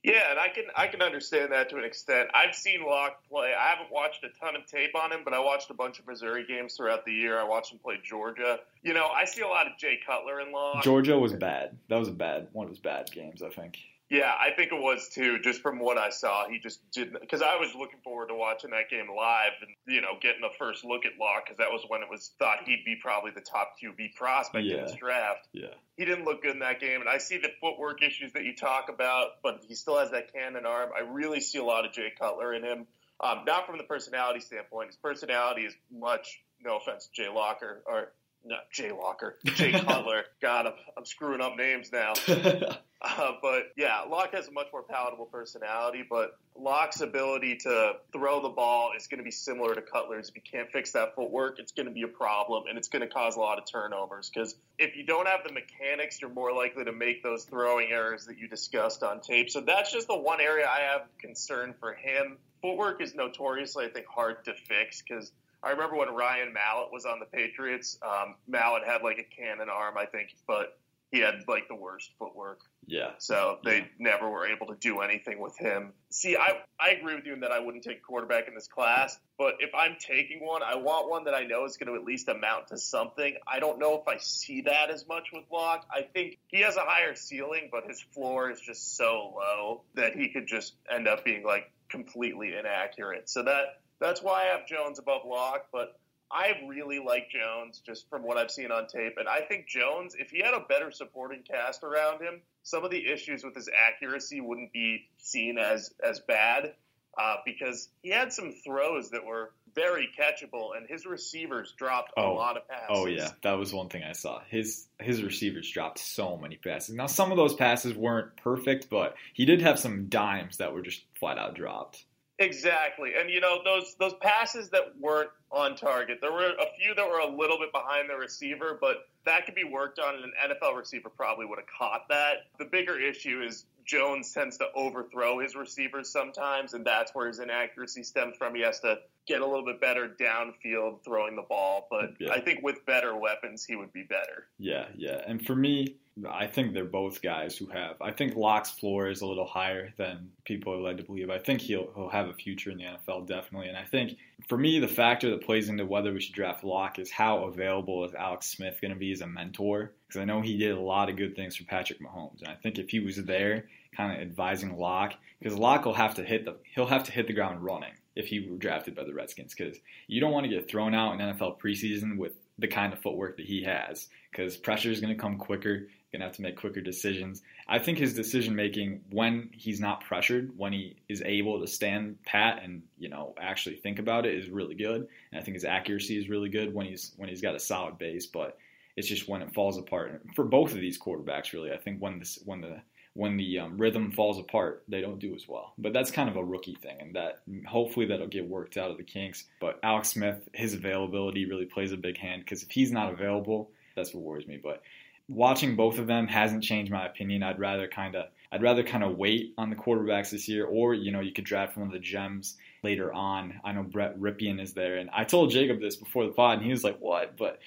Yeah, 0.07 0.31
and 0.31 0.39
I 0.39 0.49
can 0.49 0.65
I 0.77 0.87
can 0.87 1.03
understand 1.03 1.51
that 1.51 1.69
to 1.71 1.79
an 1.79 1.85
extent. 1.85 2.29
I've 2.33 2.55
seen 2.55 2.87
Lock 2.87 3.25
play. 3.29 3.53
I 3.59 3.71
haven't 3.71 3.91
watched 3.91 4.23
a 4.23 4.29
ton 4.39 4.55
of 4.55 4.65
tape 4.65 4.95
on 4.95 5.11
him, 5.11 5.23
but 5.25 5.35
I 5.35 5.41
watched 5.41 5.69
a 5.71 5.75
bunch 5.75 5.99
of 5.99 6.07
Missouri 6.07 6.47
games 6.47 6.77
throughout 6.77 7.05
the 7.05 7.13
year. 7.13 7.41
I 7.41 7.43
watched 7.43 7.73
him 7.73 7.81
play 7.81 7.99
Georgia. 8.05 8.61
You 8.85 8.95
know, 8.95 9.09
I 9.09 9.25
see 9.25 9.41
a 9.41 9.49
lot 9.49 9.67
of 9.67 9.77
Jay 9.79 9.99
Cutler 10.07 10.41
in 10.41 10.53
Lock. 10.53 10.85
Georgia 10.85 11.19
was 11.19 11.33
bad. 11.33 11.77
That 11.89 11.99
was 11.99 12.07
a 12.07 12.13
bad 12.13 12.47
one 12.53 12.67
of 12.67 12.71
his 12.71 12.79
bad 12.79 13.11
games, 13.11 13.43
I 13.43 13.49
think. 13.49 13.79
Yeah, 14.09 14.33
I 14.39 14.55
think 14.55 14.71
it 14.71 14.81
was 14.81 15.09
too. 15.13 15.41
Just 15.41 15.63
from 15.63 15.81
what 15.81 15.99
I 15.99 16.11
saw, 16.11 16.49
he 16.49 16.61
just 16.61 16.81
didn't. 16.93 17.21
Because 17.21 17.43
I 17.43 17.57
was 17.57 17.75
looking 17.77 17.99
forward 18.05 18.29
to 18.29 18.35
watching 18.35 18.71
that 18.71 18.89
game 18.89 19.07
live 19.17 19.53
and 19.61 19.71
you 19.93 20.01
know 20.01 20.15
getting 20.21 20.43
the 20.43 20.55
first 20.59 20.85
look 20.85 21.05
at 21.05 21.13
Lock 21.19 21.47
because 21.47 21.59
that 21.59 21.73
was 21.73 21.83
when 21.89 22.03
it 22.03 22.09
was 22.09 22.31
thought 22.39 22.59
he'd 22.65 22.85
be 22.85 22.97
probably 23.03 23.33
the 23.33 23.41
top 23.41 23.73
QB 23.83 24.15
prospect 24.15 24.65
yeah. 24.65 24.77
in 24.77 24.85
this 24.85 24.95
draft. 24.95 25.49
Yeah, 25.53 25.75
he 25.97 26.05
didn't 26.05 26.25
look 26.25 26.43
good 26.43 26.53
in 26.53 26.61
that 26.61 26.79
game, 26.79 27.01
and 27.01 27.09
I 27.09 27.19
see 27.19 27.39
the 27.39 27.51
footwork 27.61 28.01
issues 28.01 28.33
that 28.35 28.45
you 28.45 28.55
talk 28.55 28.89
about, 28.89 29.43
but 29.43 29.63
he 29.67 29.75
still 29.75 29.99
has 29.99 30.13
that 30.13 30.33
cannon 30.33 30.67
arm. 30.67 30.91
I 30.97 31.01
really 31.01 31.41
see 31.41 31.59
a 31.59 31.65
lot 31.65 31.85
of 31.85 31.93
Jay 31.93 32.13
Cutler 32.17 32.55
in 32.55 32.63
him. 32.63 32.87
Um, 33.19 33.41
not 33.47 33.67
from 33.67 33.79
the 33.79 33.85
personality 33.85 34.41
standpoint. 34.41 34.89
His 34.89 34.97
personality 34.97 35.63
is 35.63 35.75
much. 35.91 36.43
No 36.63 36.77
offense, 36.77 37.09
Jay 37.13 37.29
Locker 37.29 37.83
or 37.87 38.13
not 38.45 38.71
Jay 38.71 38.93
Locker, 38.93 39.39
Jay 39.45 39.73
Cutler. 39.81 40.25
God, 40.41 40.67
I'm, 40.67 40.73
I'm 40.97 41.05
screwing 41.05 41.41
up 41.41 41.57
names 41.57 41.91
now. 41.93 42.13
uh, 43.03 43.33
but 43.43 43.73
yeah, 43.77 44.01
Lock 44.09 44.33
has 44.33 44.49
a 44.49 44.53
much 44.53 44.69
more 44.73 44.83
palatable 44.83 45.27
personality, 45.27 46.05
but 46.09 46.39
Lock's 46.59 47.03
ability 47.03 47.57
to 47.57 47.93
throw 48.13 48.41
the 48.41 48.49
ball 48.49 48.93
is 48.97 49.07
going 49.07 49.19
to 49.19 49.25
be 49.25 49.31
similar 49.31 49.75
to 49.75 49.83
Cutler's. 49.83 50.31
If 50.31 50.37
you 50.37 50.43
can't 50.51 50.71
fix 50.71 50.93
that 50.93 51.15
footwork, 51.15 51.59
it's 51.59 51.73
going 51.73 51.87
to 51.87 51.93
be 51.93 52.03
a 52.03 52.09
problem, 52.09 52.65
and 52.69 52.79
it's 52.79 52.89
going 52.89 53.03
to 53.03 53.09
cause 53.09 53.37
a 53.37 53.41
lot 53.41 53.59
of 53.59 53.67
turnovers. 53.71 54.31
Because 54.33 54.55
if 54.79 54.97
you 54.97 55.05
don't 55.05 55.29
have 55.29 55.41
the 55.47 55.53
mechanics, 55.53 56.21
you're 56.21 56.31
more 56.31 56.55
likely 56.55 56.85
to 56.85 56.93
make 56.93 57.23
those 57.23 57.45
throwing 57.45 57.91
errors 57.91 58.27
that 58.27 58.39
you 58.39 58.49
discussed 58.49 59.03
on 59.03 59.21
tape. 59.21 59.51
So 59.51 59.61
that's 59.61 59.93
just 59.93 60.09
the 60.09 60.17
one 60.17 60.41
area 60.41 60.67
I 60.67 60.81
have 60.93 61.03
concern 61.19 61.75
for 61.79 61.93
him. 61.93 62.39
Footwork 62.63 63.03
is 63.03 63.15
notoriously, 63.15 63.85
I 63.85 63.89
think, 63.89 64.07
hard 64.07 64.45
to 64.47 64.55
fix 64.55 65.03
because 65.03 65.33
I 65.63 65.71
remember 65.71 65.97
when 65.97 66.15
Ryan 66.15 66.55
Mallett 66.55 66.93
was 66.93 67.05
on 67.05 67.21
the 67.21 67.27
Patriots. 67.27 67.99
Um, 68.03 68.37
Mallett 68.49 68.85
had 68.87 69.03
like 69.03 69.19
a 69.19 69.25
cannon 69.25 69.69
arm, 69.69 69.99
I 69.99 70.07
think, 70.07 70.35
but 70.47 70.79
he 71.13 71.21
had 71.21 71.35
like 71.49 71.69
the 71.69 71.75
worst 71.75 72.11
footwork. 72.19 72.61
Yeah. 72.87 73.13
So 73.19 73.59
they 73.65 73.79
yeah. 73.79 73.85
never 73.99 74.29
were 74.29 74.47
able 74.47 74.67
to 74.69 74.75
do 74.75 75.01
anything 75.01 75.41
with 75.41 75.57
him. 75.59 75.93
See, 76.11 76.37
I 76.37 76.61
I 76.79 76.91
agree 76.91 77.15
with 77.15 77.27
you 77.27 77.33
in 77.33 77.41
that 77.41 77.53
I 77.53 77.61
wouldn't 77.61 77.85
take 77.85 77.99
a 77.99 78.01
quarterback 78.01 78.49
in 78.49 78.55
this 78.55 78.69
class, 78.69 79.19
but 79.39 79.55
if 79.61 79.71
I'm 79.75 79.97
taking 79.99 80.45
one, 80.45 80.63
I 80.63 80.77
want 80.77 81.09
one 81.09 81.25
that 81.25 81.35
I 81.35 81.45
know 81.45 81.65
is 81.65 81.77
going 81.77 81.93
to 81.93 82.01
at 82.01 82.05
least 82.05 82.29
amount 82.29 82.69
to 82.69 82.79
something. 82.79 83.37
I 83.47 83.61
don't 83.61 83.79
know 83.79 83.95
if 83.95 84.09
I 84.09 84.19
see 84.19 84.63
that 84.63 84.91
as 84.91 85.07
much 85.07 85.29
with 85.33 85.45
Lock. 85.51 85.87
I 85.93 86.03
think 86.03 86.39
he 86.49 86.61
has 86.61 86.77
a 86.77 86.85
higher 86.85 87.15
ceiling, 87.15 87.69
but 87.71 87.85
his 87.87 88.01
floor 88.01 88.51
is 88.51 88.61
just 88.61 88.97
so 88.97 89.35
low 89.37 89.83
that 89.95 90.15
he 90.17 90.29
could 90.29 90.47
just 90.47 90.75
end 90.91 91.09
up 91.09 91.25
being 91.25 91.45
like 91.45 91.71
completely 91.89 92.55
inaccurate. 92.57 93.29
So 93.29 93.43
that 93.45 93.81
that's 94.01 94.23
why 94.23 94.43
I 94.43 94.57
have 94.57 94.67
Jones 94.67 94.99
above 94.99 95.23
Lock, 95.25 95.67
but 95.73 95.99
I 96.31 96.53
really 96.69 96.99
like 96.99 97.31
Jones 97.31 97.81
just 97.85 98.09
from 98.11 98.23
what 98.23 98.37
I've 98.37 98.51
seen 98.51 98.71
on 98.73 98.89
tape. 98.89 99.15
And 99.19 99.29
I 99.29 99.41
think 99.41 99.69
Jones, 99.69 100.17
if 100.19 100.31
he 100.31 100.41
had 100.41 100.55
a 100.55 100.61
better 100.69 100.91
supporting 100.91 101.43
cast 101.43 101.85
around 101.85 102.21
him, 102.21 102.41
some 102.63 102.85
of 102.85 102.91
the 102.91 103.07
issues 103.07 103.45
with 103.45 103.55
his 103.55 103.69
accuracy 103.69 104.41
wouldn't 104.41 104.73
be 104.73 105.07
seen 105.19 105.59
as 105.59 105.93
as 106.03 106.21
bad 106.21 106.75
uh, 107.19 107.37
because 107.45 107.89
he 108.03 108.11
had 108.11 108.33
some 108.33 108.53
throws 108.53 109.11
that 109.11 109.25
were 109.25 109.53
very 109.75 110.09
catchable, 110.19 110.77
and 110.77 110.89
his 110.89 111.07
receivers 111.07 111.73
dropped 111.77 112.13
oh, 112.17 112.33
a 112.33 112.35
lot 112.35 112.57
of 112.57 112.67
passes. 112.69 112.87
Oh 112.91 113.07
yeah, 113.07 113.31
that 113.43 113.53
was 113.53 113.73
one 113.73 113.89
thing 113.89 114.03
I 114.03 114.13
saw. 114.13 114.41
His 114.49 114.87
his 114.99 115.23
receivers 115.23 115.71
dropped 115.71 115.99
so 115.99 116.37
many 116.37 116.57
passes. 116.57 116.95
Now 116.95 117.07
some 117.07 117.31
of 117.31 117.37
those 117.37 117.55
passes 117.55 117.95
weren't 117.95 118.37
perfect, 118.37 118.89
but 118.91 119.15
he 119.33 119.45
did 119.45 119.63
have 119.63 119.79
some 119.79 120.09
dimes 120.09 120.59
that 120.59 120.73
were 120.73 120.83
just 120.83 121.03
flat 121.19 121.39
out 121.39 121.55
dropped. 121.55 122.05
Exactly, 122.39 123.13
and 123.19 123.31
you 123.31 123.41
know 123.41 123.61
those 123.65 123.97
those 123.99 124.13
passes 124.21 124.69
that 124.69 124.99
weren't 125.01 125.31
on 125.51 125.75
target. 125.75 126.19
There 126.21 126.33
were 126.33 126.49
a 126.49 126.67
few 126.79 126.95
that 126.95 127.09
were 127.09 127.21
a 127.21 127.35
little 127.35 127.59
bit 127.59 127.73
behind 127.73 128.11
the 128.11 128.17
receiver, 128.17 128.77
but 128.79 129.09
that 129.25 129.47
could 129.47 129.55
be 129.55 129.65
worked 129.65 129.99
on, 129.99 130.17
and 130.17 130.25
an 130.25 130.33
NFL 130.51 130.77
receiver 130.77 131.09
probably 131.09 131.47
would 131.47 131.59
have 131.59 131.69
caught 131.79 132.09
that. 132.11 132.49
The 132.59 132.67
bigger 132.67 132.99
issue 132.99 133.43
is 133.43 133.65
Jones 133.87 134.33
tends 134.33 134.59
to 134.59 134.67
overthrow 134.75 135.39
his 135.39 135.57
receivers 135.57 136.11
sometimes, 136.11 136.75
and 136.75 136.85
that's 136.85 137.15
where 137.15 137.27
his 137.27 137.39
inaccuracy 137.39 138.03
stems 138.03 138.37
from. 138.37 138.55
He 138.55 138.61
has 138.63 138.81
to 138.81 138.99
get 139.27 139.41
a 139.41 139.47
little 139.47 139.65
bit 139.65 139.81
better 139.81 140.09
downfield 140.21 141.05
throwing 141.05 141.37
the 141.37 141.43
ball, 141.43 141.89
but 141.91 142.15
yeah. 142.19 142.31
I 142.33 142.41
think 142.41 142.61
with 142.63 142.85
better 142.87 143.17
weapons, 143.17 143.65
he 143.65 143.77
would 143.77 143.93
be 143.93 144.05
better. 144.05 144.47
Yeah, 144.59 144.87
yeah. 144.97 145.21
And 145.27 145.45
for 145.45 145.55
me, 145.55 145.97
I 146.31 146.47
think 146.47 146.73
they're 146.73 146.85
both 146.85 147.21
guys 147.21 147.59
who 147.59 147.67
have. 147.67 148.01
I 148.01 148.11
think 148.11 148.37
Lock's 148.37 148.71
floor 148.71 149.09
is 149.09 149.21
a 149.21 149.27
little 149.27 149.45
higher 149.45 149.93
than 149.99 150.31
people 150.45 150.73
are 150.73 150.81
led 150.81 150.97
to 150.97 151.03
believe. 151.03 151.29
I 151.29 151.39
think 151.39 151.61
he'll 151.61 151.91
he'll 151.95 152.09
have 152.09 152.29
a 152.29 152.33
future 152.33 152.71
in 152.71 152.79
the 152.79 152.85
NFL 152.85 153.27
definitely. 153.27 153.69
And 153.69 153.77
I 153.77 153.85
think 153.85 154.17
for 154.49 154.57
me, 154.57 154.79
the 154.79 154.89
factor 154.89 155.31
that 155.31 155.45
plays 155.45 155.69
into 155.69 155.85
whether 155.85 156.13
we 156.13 156.21
should 156.21 156.35
draft 156.35 156.65
Lock 156.65 156.99
is 156.99 157.11
how 157.11 157.45
available 157.45 158.05
is 158.05 158.15
Alex 158.15 158.47
Smith 158.47 158.79
going 158.81 158.95
to 158.95 158.99
be 158.99 159.13
as 159.13 159.21
a 159.21 159.27
mentor? 159.27 159.93
Because 160.07 160.23
I 160.23 160.25
know 160.25 160.41
he 160.41 160.57
did 160.57 160.75
a 160.75 160.81
lot 160.81 161.11
of 161.11 161.17
good 161.17 161.37
things 161.37 161.57
for 161.57 161.65
Patrick 161.65 162.01
Mahomes, 162.01 162.41
and 162.41 162.49
I 162.49 162.55
think 162.55 162.79
if 162.79 162.89
he 162.89 163.01
was 163.01 163.17
there, 163.17 163.69
kind 163.95 164.17
of 164.17 164.23
advising 164.23 164.79
Lock, 164.79 165.15
because 165.39 165.59
Lock 165.59 165.85
will 165.85 165.95
have 165.95 166.15
to 166.15 166.25
hit 166.25 166.47
the 166.47 166.57
he'll 166.75 166.87
have 166.87 167.05
to 167.05 167.13
hit 167.13 167.27
the 167.27 167.35
ground 167.35 167.63
running 167.63 167.93
if 168.17 168.27
he 168.27 168.49
were 168.49 168.57
drafted 168.57 168.97
by 168.97 169.05
the 169.05 169.15
Redskins, 169.15 169.55
because 169.55 169.79
you 170.09 170.21
don't 170.21 170.33
want 170.33 170.45
to 170.45 170.51
get 170.51 170.69
thrown 170.69 170.95
out 170.95 171.13
in 171.13 171.21
NFL 171.21 171.61
preseason 171.61 172.17
with 172.17 172.33
the 172.59 172.69
kind 172.69 172.93
of 172.93 173.01
footwork 173.01 173.37
that 173.37 173.47
he 173.47 173.63
has, 173.65 174.09
because 174.31 174.57
pressure 174.57 174.91
is 174.91 175.01
going 175.01 175.15
to 175.15 175.21
come 175.21 175.37
quicker 175.37 175.87
going 176.17 176.21
to 176.21 176.27
have 176.27 176.37
to 176.37 176.43
make 176.43 176.57
quicker 176.57 176.81
decisions. 176.81 177.43
I 177.69 177.79
think 177.79 177.99
his 177.99 178.15
decision 178.15 178.55
making 178.55 179.03
when 179.11 179.51
he's 179.53 179.81
not 179.81 180.05
pressured, 180.05 180.57
when 180.57 180.73
he 180.73 180.97
is 181.09 181.23
able 181.23 181.61
to 181.61 181.67
stand 181.67 182.23
pat 182.25 182.63
and 182.63 182.83
you 182.99 183.09
know 183.09 183.35
actually 183.41 183.77
think 183.77 183.99
about 183.99 184.27
it, 184.27 184.35
is 184.35 184.49
really 184.49 184.75
good. 184.75 185.09
And 185.33 185.41
I 185.41 185.43
think 185.43 185.55
his 185.55 185.65
accuracy 185.65 186.19
is 186.19 186.29
really 186.29 186.49
good 186.49 186.75
when 186.75 186.87
he's 186.87 187.13
when 187.17 187.29
he's 187.29 187.43
got 187.43 187.55
a 187.55 187.61
solid 187.61 187.99
base. 187.99 188.27
But 188.27 188.59
it's 188.97 189.09
just 189.09 189.29
when 189.29 189.43
it 189.43 189.53
falls 189.53 189.79
apart 189.79 190.23
for 190.35 190.45
both 190.45 190.73
of 190.73 190.81
these 190.81 190.99
quarterbacks. 190.99 191.53
Really, 191.53 191.73
I 191.73 191.79
think 191.79 192.01
when 192.01 192.19
this 192.19 192.39
when 192.45 192.61
the 192.61 192.81
when 193.17 193.39
the 193.39 193.61
um, 193.61 193.79
rhythm 193.79 194.13
falls 194.13 194.39
apart, 194.39 194.85
they 194.89 195.01
don't 195.01 195.19
do 195.19 195.35
as 195.35 195.49
well. 195.49 195.73
But 195.79 195.95
that's 195.95 196.11
kind 196.11 196.29
of 196.29 196.37
a 196.37 196.45
rookie 196.45 196.77
thing, 196.81 196.99
and 197.01 197.17
that 197.17 197.41
hopefully 197.67 198.07
that'll 198.07 198.27
get 198.27 198.47
worked 198.47 198.77
out 198.77 198.91
of 198.91 198.99
the 198.99 199.05
kinks. 199.05 199.45
But 199.59 199.81
Alex 199.83 200.11
Smith, 200.11 200.47
his 200.53 200.75
availability 200.75 201.47
really 201.47 201.65
plays 201.65 201.93
a 201.93 201.97
big 201.97 202.19
hand 202.19 202.43
because 202.45 202.63
if 202.63 202.71
he's 202.71 202.93
not 202.93 203.13
available, 203.13 203.71
that's 203.95 204.13
what 204.13 204.23
worries 204.23 204.47
me. 204.47 204.61
But 204.63 204.83
watching 205.29 205.77
both 205.77 205.99
of 205.99 206.07
them 206.07 206.27
hasn't 206.27 206.63
changed 206.63 206.93
my 206.93 207.07
opinion. 207.07 207.43
I'd 207.43 207.59
rather 207.59 207.89
kind 207.89 208.15
of 208.15 208.27
I'd 208.53 208.63
rather 208.63 208.83
kind 208.83 209.03
of 209.03 209.17
wait 209.17 209.55
on 209.59 209.71
the 209.71 209.77
quarterbacks 209.77 210.31
this 210.31 210.49
year, 210.49 210.67
or 210.67 210.95
you 210.95 211.11
know 211.11 211.21
you 211.21 211.33
could 211.33 211.45
draft 211.45 211.77
one 211.77 211.87
of 211.87 211.93
the 211.93 211.99
gems 211.99 212.57
later 212.83 213.13
on. 213.13 213.61
I 213.65 213.73
know 213.73 213.83
Brett 213.83 214.19
Rypien 214.19 214.61
is 214.61 214.75
there, 214.75 214.99
and 214.99 215.09
I 215.11 215.25
told 215.25 215.51
Jacob 215.51 215.81
this 215.81 215.97
before 215.97 216.27
the 216.27 216.33
pod, 216.33 216.59
and 216.59 216.65
he 216.65 216.71
was 216.71 216.85
like, 216.85 216.99
"What?" 216.99 217.37
But 217.37 217.61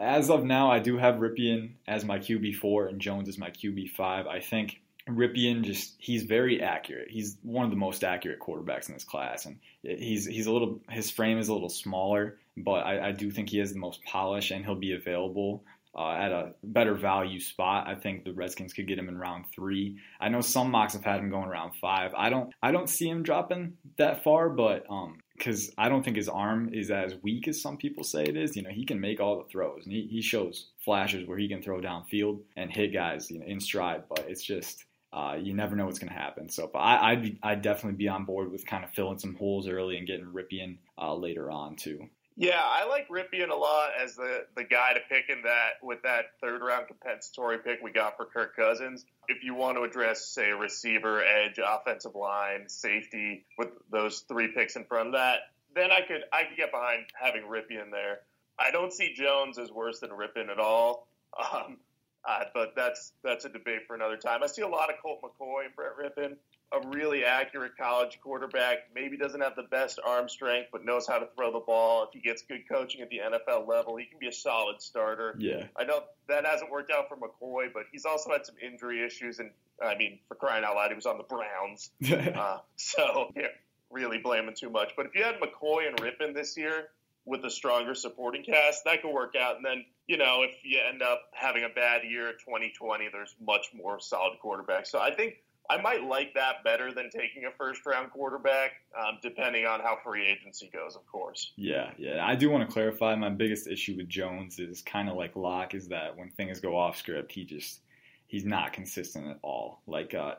as 0.00 0.30
of 0.30 0.44
now, 0.44 0.70
I 0.70 0.78
do 0.78 0.96
have 0.96 1.16
Rypien 1.16 1.72
as 1.88 2.04
my 2.04 2.18
QB 2.18 2.56
four 2.56 2.86
and 2.86 3.00
Jones 3.00 3.28
as 3.28 3.36
my 3.38 3.50
QB 3.50 3.90
five. 3.90 4.26
I 4.26 4.40
think 4.40 4.80
Rypien 5.08 5.62
just 5.62 5.94
he's 5.98 6.24
very 6.24 6.62
accurate. 6.62 7.08
He's 7.10 7.38
one 7.42 7.64
of 7.64 7.70
the 7.70 7.76
most 7.76 8.04
accurate 8.04 8.40
quarterbacks 8.40 8.88
in 8.88 8.94
this 8.94 9.04
class, 9.04 9.46
and 9.46 9.58
he's 9.82 10.26
he's 10.26 10.46
a 10.46 10.52
little 10.52 10.80
his 10.90 11.10
frame 11.10 11.38
is 11.38 11.48
a 11.48 11.52
little 11.52 11.68
smaller, 11.68 12.38
but 12.56 12.86
I, 12.86 13.08
I 13.08 13.12
do 13.12 13.30
think 13.30 13.48
he 13.48 13.58
has 13.58 13.72
the 13.72 13.78
most 13.78 14.04
polish, 14.04 14.50
and 14.50 14.64
he'll 14.64 14.74
be 14.74 14.92
available 14.92 15.64
uh, 15.94 16.12
at 16.12 16.32
a 16.32 16.54
better 16.62 16.94
value 16.94 17.40
spot. 17.40 17.86
I 17.86 17.94
think 17.94 18.24
the 18.24 18.32
Redskins 18.32 18.72
could 18.72 18.86
get 18.86 18.98
him 18.98 19.08
in 19.08 19.18
round 19.18 19.44
three. 19.54 19.98
I 20.20 20.28
know 20.28 20.40
some 20.40 20.70
mocks 20.70 20.94
have 20.94 21.04
had 21.04 21.20
him 21.20 21.30
going 21.30 21.48
around 21.48 21.72
five. 21.80 22.12
I 22.16 22.30
don't 22.30 22.52
I 22.62 22.72
don't 22.72 22.88
see 22.88 23.08
him 23.08 23.22
dropping 23.22 23.74
that 23.98 24.24
far, 24.24 24.48
but 24.48 24.84
um 24.88 25.18
because 25.36 25.72
I 25.76 25.88
don't 25.88 26.04
think 26.04 26.16
his 26.16 26.28
arm 26.28 26.72
is 26.72 26.90
as 26.90 27.16
weak 27.22 27.48
as 27.48 27.60
some 27.60 27.76
people 27.76 28.04
say 28.04 28.22
it 28.22 28.36
is. 28.36 28.56
You 28.56 28.62
know, 28.62 28.70
he 28.70 28.84
can 28.84 29.00
make 29.00 29.18
all 29.18 29.38
the 29.38 29.48
throws, 29.48 29.82
and 29.84 29.92
he, 29.92 30.06
he 30.08 30.22
shows 30.22 30.68
flashes 30.84 31.26
where 31.26 31.38
he 31.38 31.48
can 31.48 31.62
throw 31.62 31.80
downfield 31.80 32.40
and 32.56 32.70
hit 32.70 32.92
guys 32.92 33.30
you 33.30 33.40
know, 33.40 33.46
in 33.46 33.60
stride. 33.60 34.04
But 34.08 34.26
it's 34.28 34.44
just 34.44 34.84
uh, 35.12 35.36
you 35.40 35.54
never 35.54 35.76
know 35.76 35.86
what's 35.86 35.98
going 35.98 36.12
to 36.12 36.18
happen. 36.18 36.48
So, 36.48 36.70
I, 36.74 37.14
would 37.14 37.38
I'd 37.42 37.62
definitely 37.62 37.96
be 37.98 38.08
on 38.08 38.24
board 38.24 38.50
with 38.50 38.66
kind 38.66 38.84
of 38.84 38.90
filling 38.90 39.18
some 39.18 39.34
holes 39.34 39.68
early 39.68 39.98
and 39.98 40.06
getting 40.06 40.26
Rypien 40.26 40.78
uh, 40.98 41.14
later 41.14 41.50
on 41.50 41.76
too. 41.76 42.08
Yeah, 42.34 42.62
I 42.62 42.86
like 42.88 43.08
Rypien 43.08 43.50
a 43.50 43.54
lot 43.54 43.90
as 44.02 44.16
the, 44.16 44.46
the 44.56 44.64
guy 44.64 44.94
to 44.94 45.00
pick 45.08 45.28
in 45.28 45.42
that 45.42 45.72
with 45.82 46.02
that 46.02 46.26
third 46.40 46.62
round 46.62 46.86
compensatory 46.86 47.58
pick 47.58 47.80
we 47.82 47.92
got 47.92 48.16
for 48.16 48.24
Kirk 48.24 48.56
Cousins. 48.56 49.04
If 49.28 49.44
you 49.44 49.54
want 49.54 49.76
to 49.76 49.82
address, 49.82 50.24
say, 50.24 50.50
receiver, 50.50 51.22
edge, 51.22 51.60
offensive 51.64 52.14
line, 52.14 52.68
safety 52.68 53.44
with 53.58 53.68
those 53.90 54.20
three 54.20 54.48
picks 54.48 54.76
in 54.76 54.84
front 54.84 55.08
of 55.08 55.12
that, 55.12 55.40
then 55.74 55.90
I 55.90 56.00
could 56.00 56.22
I 56.32 56.44
could 56.44 56.56
get 56.56 56.72
behind 56.72 57.04
having 57.20 57.42
Rypien 57.42 57.90
there. 57.90 58.20
I 58.58 58.70
don't 58.70 58.92
see 58.92 59.12
Jones 59.14 59.58
as 59.58 59.70
worse 59.70 60.00
than 60.00 60.10
Rypien 60.10 60.50
at 60.50 60.58
all. 60.58 61.08
Um, 61.38 61.78
uh, 62.24 62.44
but 62.54 62.74
that's 62.76 63.12
that's 63.22 63.44
a 63.44 63.48
debate 63.48 63.86
for 63.86 63.94
another 63.94 64.16
time. 64.16 64.42
I 64.42 64.46
see 64.46 64.62
a 64.62 64.68
lot 64.68 64.90
of 64.90 64.96
Colt 65.02 65.20
McCoy 65.22 65.66
and 65.66 65.76
Brett 65.76 65.92
Rypien 65.98 66.36
a 66.72 66.88
really 66.88 67.24
accurate 67.24 67.76
college 67.76 68.18
quarterback. 68.22 68.78
Maybe 68.94 69.16
doesn't 69.16 69.40
have 69.40 69.56
the 69.56 69.64
best 69.64 70.00
arm 70.04 70.28
strength, 70.28 70.70
but 70.72 70.84
knows 70.84 71.06
how 71.06 71.18
to 71.18 71.28
throw 71.36 71.52
the 71.52 71.60
ball. 71.60 72.04
If 72.04 72.10
he 72.12 72.20
gets 72.20 72.42
good 72.42 72.68
coaching 72.68 73.02
at 73.02 73.10
the 73.10 73.18
NFL 73.18 73.68
level, 73.68 73.96
he 73.96 74.06
can 74.06 74.18
be 74.18 74.28
a 74.28 74.32
solid 74.32 74.80
starter. 74.80 75.36
Yeah. 75.38 75.66
I 75.76 75.84
know 75.84 76.02
that 76.28 76.46
hasn't 76.46 76.70
worked 76.70 76.90
out 76.90 77.08
for 77.08 77.16
McCoy, 77.16 77.72
but 77.72 77.84
he's 77.92 78.04
also 78.04 78.30
had 78.30 78.46
some 78.46 78.54
injury 78.64 79.04
issues. 79.04 79.38
And 79.38 79.50
I 79.82 79.96
mean, 79.96 80.18
for 80.28 80.34
crying 80.34 80.64
out 80.64 80.76
loud, 80.76 80.88
he 80.88 80.94
was 80.94 81.06
on 81.06 81.18
the 81.18 81.24
Browns. 81.24 81.90
uh, 82.36 82.58
so 82.76 83.30
can't 83.34 83.52
really 83.90 84.18
blaming 84.18 84.54
too 84.54 84.70
much. 84.70 84.92
But 84.96 85.06
if 85.06 85.14
you 85.14 85.22
had 85.22 85.36
McCoy 85.40 85.86
and 85.86 85.96
Rypien 86.00 86.34
this 86.34 86.56
year 86.56 86.88
with 87.24 87.44
a 87.44 87.50
stronger 87.50 87.94
supporting 87.94 88.42
cast, 88.42 88.84
that 88.84 89.02
could 89.02 89.12
work 89.12 89.34
out. 89.36 89.56
And 89.56 89.64
then, 89.64 89.84
you 90.06 90.16
know, 90.16 90.42
if 90.42 90.56
you 90.64 90.78
end 90.86 91.02
up 91.02 91.22
having 91.32 91.64
a 91.64 91.68
bad 91.68 92.02
year 92.04 92.32
2020, 92.32 93.08
there's 93.12 93.34
much 93.40 93.68
more 93.74 94.00
solid 94.00 94.38
quarterbacks. 94.44 94.88
So 94.88 95.00
I 95.00 95.14
think 95.14 95.36
I 95.70 95.80
might 95.80 96.02
like 96.02 96.34
that 96.34 96.64
better 96.64 96.92
than 96.92 97.08
taking 97.10 97.44
a 97.46 97.50
first 97.56 97.86
round 97.86 98.10
quarterback, 98.10 98.72
um, 98.98 99.18
depending 99.22 99.66
on 99.66 99.80
how 99.80 99.98
free 100.04 100.26
agency 100.26 100.68
goes, 100.72 100.96
of 100.96 101.06
course. 101.06 101.52
Yeah, 101.56 101.90
yeah. 101.96 102.26
I 102.26 102.34
do 102.34 102.50
want 102.50 102.68
to 102.68 102.72
clarify 102.72 103.14
my 103.14 103.30
biggest 103.30 103.68
issue 103.68 103.96
with 103.96 104.08
Jones 104.08 104.58
is 104.58 104.82
kind 104.82 105.08
of 105.08 105.16
like 105.16 105.36
Lock 105.36 105.74
is 105.74 105.88
that 105.88 106.16
when 106.16 106.30
things 106.30 106.60
go 106.60 106.76
off 106.76 106.96
script, 106.96 107.32
he 107.32 107.44
just 107.44 107.80
he's 108.26 108.44
not 108.44 108.72
consistent 108.72 109.28
at 109.28 109.38
all. 109.42 109.82
Like 109.86 110.14
uh, 110.14 110.34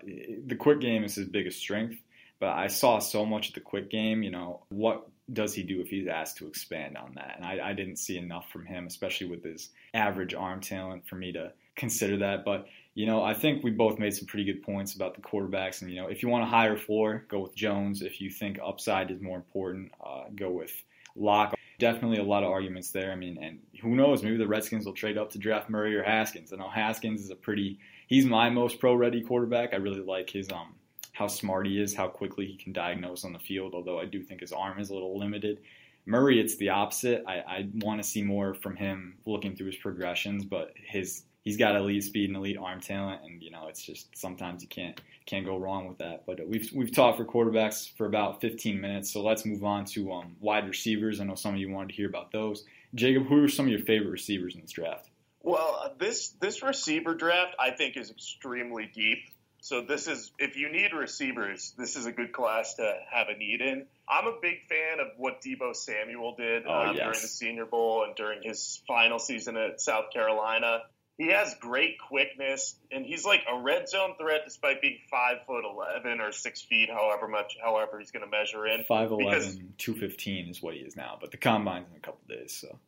the 0.45 0.55
quick 0.55 0.81
game 0.81 1.03
is 1.03 1.15
his 1.15 1.27
biggest 1.27 1.59
strength, 1.59 2.01
but 2.39 2.49
I 2.49 2.67
saw 2.67 2.99
so 2.99 3.25
much 3.25 3.49
of 3.49 3.53
the 3.55 3.61
quick 3.61 3.89
game. 3.89 4.23
You 4.23 4.31
know, 4.31 4.65
what 4.69 5.07
does 5.31 5.53
he 5.53 5.63
do 5.63 5.81
if 5.81 5.89
he's 5.89 6.07
asked 6.07 6.37
to 6.37 6.47
expand 6.47 6.97
on 6.97 7.13
that? 7.15 7.35
And 7.37 7.45
I, 7.45 7.69
I 7.69 7.73
didn't 7.73 7.97
see 7.97 8.17
enough 8.17 8.49
from 8.51 8.65
him, 8.65 8.87
especially 8.87 9.27
with 9.27 9.43
his 9.43 9.69
average 9.93 10.33
arm 10.33 10.61
talent, 10.61 11.07
for 11.07 11.15
me 11.15 11.31
to 11.33 11.53
consider 11.75 12.17
that. 12.17 12.43
But 12.43 12.67
you 12.95 13.07
know, 13.07 13.23
I 13.23 13.33
think 13.33 13.63
we 13.63 13.71
both 13.71 13.97
made 13.97 14.13
some 14.13 14.27
pretty 14.27 14.45
good 14.45 14.61
points 14.61 14.93
about 14.93 15.15
the 15.15 15.21
quarterbacks. 15.21 15.81
And, 15.81 15.89
you 15.89 15.99
know, 15.99 16.07
if 16.07 16.21
you 16.21 16.29
want 16.29 16.43
a 16.43 16.47
higher 16.47 16.77
floor, 16.77 17.25
go 17.27 17.39
with 17.39 17.55
Jones. 17.55 18.01
If 18.01 18.21
you 18.21 18.29
think 18.29 18.59
upside 18.63 19.09
is 19.09 19.19
more 19.19 19.37
important, 19.37 19.91
uh, 20.05 20.25
go 20.35 20.51
with 20.51 20.71
Lock. 21.15 21.55
Definitely 21.79 22.17
a 22.17 22.23
lot 22.23 22.43
of 22.43 22.51
arguments 22.51 22.91
there. 22.91 23.11
I 23.11 23.15
mean, 23.15 23.39
and 23.41 23.59
who 23.81 23.95
knows? 23.95 24.21
Maybe 24.21 24.37
the 24.37 24.47
Redskins 24.47 24.85
will 24.85 24.93
trade 24.93 25.17
up 25.17 25.31
to 25.31 25.39
draft 25.39 25.69
Murray 25.69 25.95
or 25.95 26.03
Haskins. 26.03 26.53
I 26.53 26.57
know 26.57 26.69
Haskins 26.69 27.21
is 27.21 27.31
a 27.31 27.35
pretty, 27.35 27.79
he's 28.07 28.25
my 28.25 28.51
most 28.51 28.79
pro 28.79 28.93
ready 28.93 29.21
quarterback. 29.23 29.73
I 29.73 29.77
really 29.77 30.01
like 30.01 30.29
his, 30.29 30.51
um, 30.51 30.75
how 31.13 31.27
smart 31.27 31.67
he 31.67 31.81
is, 31.81 31.95
how 31.95 32.07
quickly 32.07 32.45
he 32.45 32.57
can 32.57 32.73
diagnose 32.73 33.23
on 33.23 33.33
the 33.33 33.39
field, 33.39 33.73
although 33.73 33.99
I 33.99 34.05
do 34.05 34.21
think 34.21 34.41
his 34.41 34.51
arm 34.51 34.79
is 34.79 34.89
a 34.89 34.93
little 34.93 35.17
limited. 35.17 35.59
Murray, 36.05 36.39
it's 36.39 36.57
the 36.57 36.69
opposite. 36.69 37.23
I, 37.27 37.33
I 37.39 37.69
want 37.75 38.03
to 38.03 38.07
see 38.07 38.23
more 38.23 38.53
from 38.55 38.75
him 38.75 39.15
looking 39.25 39.55
through 39.55 39.67
his 39.67 39.77
progressions, 39.77 40.43
but 40.43 40.73
his 40.75 41.23
he's 41.43 41.55
got 41.55 41.75
elite 41.75 42.03
speed 42.03 42.29
and 42.29 42.37
elite 42.37 42.57
arm 42.57 42.81
talent, 42.81 43.21
and 43.23 43.41
you 43.41 43.51
know 43.51 43.67
it's 43.67 43.81
just 43.81 44.09
sometimes 44.17 44.63
you 44.63 44.67
can't 44.67 44.99
can't 45.25 45.45
go 45.45 45.57
wrong 45.57 45.87
with 45.87 45.99
that. 45.99 46.25
But 46.25 46.45
we've 46.47 46.69
we've 46.73 46.91
talked 46.91 47.17
for 47.17 47.25
quarterbacks 47.25 47.95
for 47.95 48.05
about 48.05 48.41
15 48.41 48.81
minutes, 48.81 49.13
so 49.13 49.21
let's 49.21 49.45
move 49.45 49.63
on 49.63 49.85
to 49.85 50.11
um, 50.11 50.35
wide 50.41 50.67
receivers. 50.67 51.21
I 51.21 51.25
know 51.25 51.35
some 51.35 51.53
of 51.53 51.59
you 51.59 51.69
wanted 51.69 51.89
to 51.89 51.95
hear 51.95 52.09
about 52.09 52.31
those. 52.31 52.65
Jacob, 52.95 53.27
who 53.27 53.43
are 53.43 53.47
some 53.47 53.67
of 53.67 53.71
your 53.71 53.81
favorite 53.81 54.11
receivers 54.11 54.55
in 54.55 54.61
this 54.61 54.71
draft? 54.71 55.09
Well, 55.41 55.79
uh, 55.83 55.89
this 55.97 56.29
this 56.41 56.63
receiver 56.63 57.15
draft 57.15 57.55
I 57.59 57.71
think 57.71 57.97
is 57.97 58.09
extremely 58.09 58.89
deep. 58.93 59.19
So 59.63 59.81
this 59.81 60.07
is 60.07 60.31
if 60.37 60.57
you 60.57 60.71
need 60.71 60.93
receivers, 60.93 61.73
this 61.77 61.95
is 61.95 62.05
a 62.05 62.11
good 62.11 62.33
class 62.33 62.75
to 62.75 62.95
have 63.11 63.27
a 63.29 63.37
need 63.37 63.61
in. 63.61 63.85
I'm 64.07 64.27
a 64.27 64.37
big 64.41 64.67
fan 64.67 64.99
of 64.99 65.07
what 65.17 65.41
Deebo 65.41 65.75
Samuel 65.75 66.35
did 66.37 66.63
oh, 66.67 66.71
um, 66.71 66.95
yes. 66.95 67.03
during 67.03 67.21
the 67.21 67.27
Senior 67.27 67.65
Bowl 67.65 68.03
and 68.05 68.15
during 68.15 68.43
his 68.43 68.81
final 68.87 69.19
season 69.19 69.55
at 69.57 69.79
South 69.79 70.11
Carolina 70.13 70.81
he 71.17 71.27
has 71.27 71.55
great 71.59 71.99
quickness, 71.99 72.75
and 72.91 73.05
he's 73.05 73.23
like 73.23 73.41
a 73.51 73.61
red 73.61 73.87
zone 73.87 74.15
threat 74.19 74.41
despite 74.45 74.81
being 74.81 74.97
five 75.11 75.37
foot 75.45 75.63
eleven 75.63 76.19
or 76.19 76.31
six 76.31 76.61
feet, 76.61 76.89
however 76.89 77.27
much, 77.27 77.55
however 77.61 77.99
he's 77.99 78.11
going 78.11 78.25
to 78.25 78.29
measure 78.29 78.65
in. 78.65 78.83
5'11", 78.89 79.77
215 79.77 80.49
is 80.49 80.61
what 80.61 80.73
he 80.73 80.79
is 80.79 80.95
now, 80.95 81.17
but 81.21 81.31
the 81.31 81.37
combine's 81.37 81.87
in 81.91 81.97
a 81.97 81.99
couple 81.99 82.21
days, 82.27 82.53
so. 82.59 82.79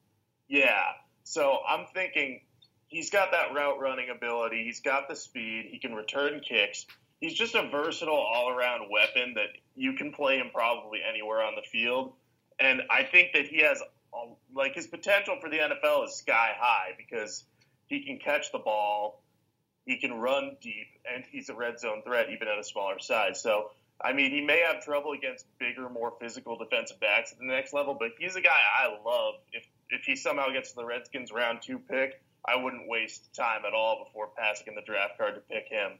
Yeah, 0.47 0.83
so 1.23 1.59
I'm 1.67 1.85
thinking 1.93 2.41
he's 2.87 3.09
got 3.09 3.31
that 3.31 3.53
route 3.53 3.79
running 3.79 4.09
ability. 4.09 4.63
He's 4.63 4.81
got 4.81 5.07
the 5.07 5.15
speed. 5.15 5.67
He 5.71 5.79
can 5.79 5.93
return 5.93 6.41
kicks. 6.47 6.85
He's 7.19 7.33
just 7.33 7.55
a 7.55 7.69
versatile 7.69 8.15
all 8.15 8.49
around 8.49 8.89
weapon 8.91 9.33
that 9.35 9.47
you 9.75 9.93
can 9.93 10.11
play 10.11 10.37
him 10.37 10.49
probably 10.53 10.99
anywhere 11.07 11.41
on 11.41 11.55
the 11.55 11.63
field. 11.71 12.13
And 12.59 12.81
I 12.89 13.03
think 13.03 13.33
that 13.33 13.47
he 13.47 13.59
has 13.59 13.81
um, 14.13 14.35
like 14.53 14.75
his 14.75 14.87
potential 14.87 15.37
for 15.41 15.49
the 15.49 15.57
NFL 15.57 16.05
is 16.05 16.15
sky 16.15 16.51
high 16.57 16.91
because 16.97 17.43
he 17.87 18.05
can 18.05 18.19
catch 18.19 18.51
the 18.51 18.59
ball, 18.59 19.23
he 19.85 19.97
can 19.97 20.13
run 20.13 20.57
deep, 20.61 20.87
and 21.13 21.23
he's 21.31 21.49
a 21.49 21.55
red 21.55 21.79
zone 21.79 22.01
threat 22.03 22.27
even 22.31 22.47
at 22.47 22.57
a 22.57 22.63
smaller 22.63 22.99
size. 22.99 23.41
So, 23.41 23.71
I 24.03 24.13
mean, 24.13 24.31
he 24.31 24.41
may 24.41 24.61
have 24.61 24.83
trouble 24.83 25.11
against 25.11 25.45
bigger, 25.59 25.89
more 25.89 26.13
physical 26.19 26.57
defensive 26.57 26.99
backs 26.99 27.31
at 27.31 27.39
the 27.39 27.45
next 27.45 27.73
level, 27.73 27.95
but 27.97 28.11
he's 28.19 28.35
a 28.35 28.41
guy 28.41 28.49
I 28.51 28.87
love. 29.05 29.35
If 29.51 29.65
if 29.89 30.03
he 30.03 30.15
somehow 30.15 30.49
gets 30.51 30.73
the 30.73 30.83
Redskins 30.83 31.31
round 31.31 31.59
two 31.61 31.79
pick, 31.79 32.21
I 32.47 32.61
wouldn't 32.61 32.87
waste 32.87 33.33
time 33.33 33.61
at 33.67 33.73
all 33.73 34.05
before 34.05 34.29
passing 34.37 34.67
in 34.67 34.75
the 34.75 34.81
draft 34.81 35.17
card 35.17 35.35
to 35.35 35.41
pick 35.41 35.67
him. 35.69 35.93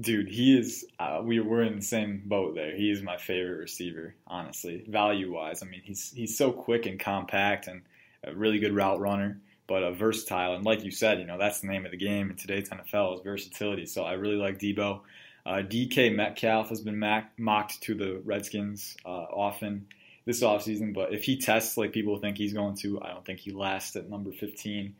Dude, 0.00 0.28
he 0.28 0.56
is. 0.56 0.84
Uh, 0.98 1.20
we 1.24 1.40
were 1.40 1.62
in 1.62 1.76
the 1.76 1.82
same 1.82 2.22
boat 2.24 2.54
there. 2.54 2.74
He 2.76 2.90
is 2.90 3.02
my 3.02 3.16
favorite 3.16 3.58
receiver, 3.58 4.14
honestly, 4.26 4.84
value 4.88 5.32
wise. 5.32 5.62
I 5.62 5.66
mean, 5.66 5.82
he's 5.82 6.12
he's 6.12 6.38
so 6.38 6.52
quick 6.52 6.86
and 6.86 7.00
compact 7.00 7.66
and 7.66 7.82
a 8.22 8.32
really 8.34 8.60
good 8.60 8.74
route 8.74 9.00
runner 9.00 9.40
but 9.68 9.82
a 9.84 9.92
versatile. 9.92 10.54
And 10.54 10.64
like 10.64 10.82
you 10.82 10.90
said, 10.90 11.20
you 11.20 11.26
know 11.26 11.38
that's 11.38 11.60
the 11.60 11.68
name 11.68 11.84
of 11.84 11.92
the 11.92 11.96
game 11.96 12.30
in 12.30 12.36
today's 12.36 12.68
NFL 12.70 13.16
is 13.16 13.20
versatility. 13.22 13.86
So 13.86 14.02
I 14.02 14.14
really 14.14 14.36
like 14.36 14.58
Deebo. 14.58 15.00
Uh, 15.46 15.62
DK 15.62 16.14
Metcalf 16.14 16.70
has 16.70 16.80
been 16.80 16.98
mocked 17.38 17.80
to 17.82 17.94
the 17.94 18.20
Redskins 18.24 18.96
uh, 19.04 19.08
often 19.08 19.86
this 20.24 20.42
offseason, 20.42 20.92
but 20.92 21.14
if 21.14 21.24
he 21.24 21.38
tests 21.38 21.78
like 21.78 21.92
people 21.92 22.18
think 22.18 22.36
he's 22.36 22.52
going 22.52 22.76
to, 22.76 23.00
I 23.00 23.10
don't 23.10 23.24
think 23.24 23.38
he 23.38 23.52
lasts 23.52 23.96
at 23.96 24.10
number 24.10 24.32
15. 24.32 24.94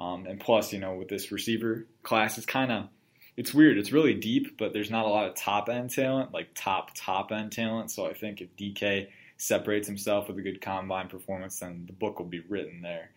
Um, 0.00 0.26
and 0.26 0.40
plus, 0.40 0.72
you 0.72 0.80
know, 0.80 0.94
with 0.94 1.08
this 1.08 1.30
receiver 1.30 1.86
class, 2.02 2.38
it's 2.38 2.46
kind 2.46 2.72
of 2.72 2.88
it's 3.36 3.54
weird. 3.54 3.78
It's 3.78 3.92
really 3.92 4.14
deep, 4.14 4.58
but 4.58 4.72
there's 4.72 4.90
not 4.90 5.04
a 5.04 5.08
lot 5.08 5.26
of 5.26 5.34
top 5.34 5.68
end 5.68 5.90
talent, 5.90 6.32
like 6.32 6.48
top 6.54 6.90
top 6.94 7.30
end 7.30 7.52
talent. 7.52 7.90
So 7.90 8.06
I 8.06 8.14
think 8.14 8.40
if 8.40 8.56
DK 8.56 9.08
separates 9.36 9.86
himself 9.86 10.28
with 10.28 10.38
a 10.38 10.42
good 10.42 10.60
combine 10.60 11.08
performance, 11.08 11.60
then 11.60 11.84
the 11.86 11.92
book 11.92 12.18
will 12.18 12.26
be 12.26 12.40
written 12.40 12.82
there. 12.82 13.10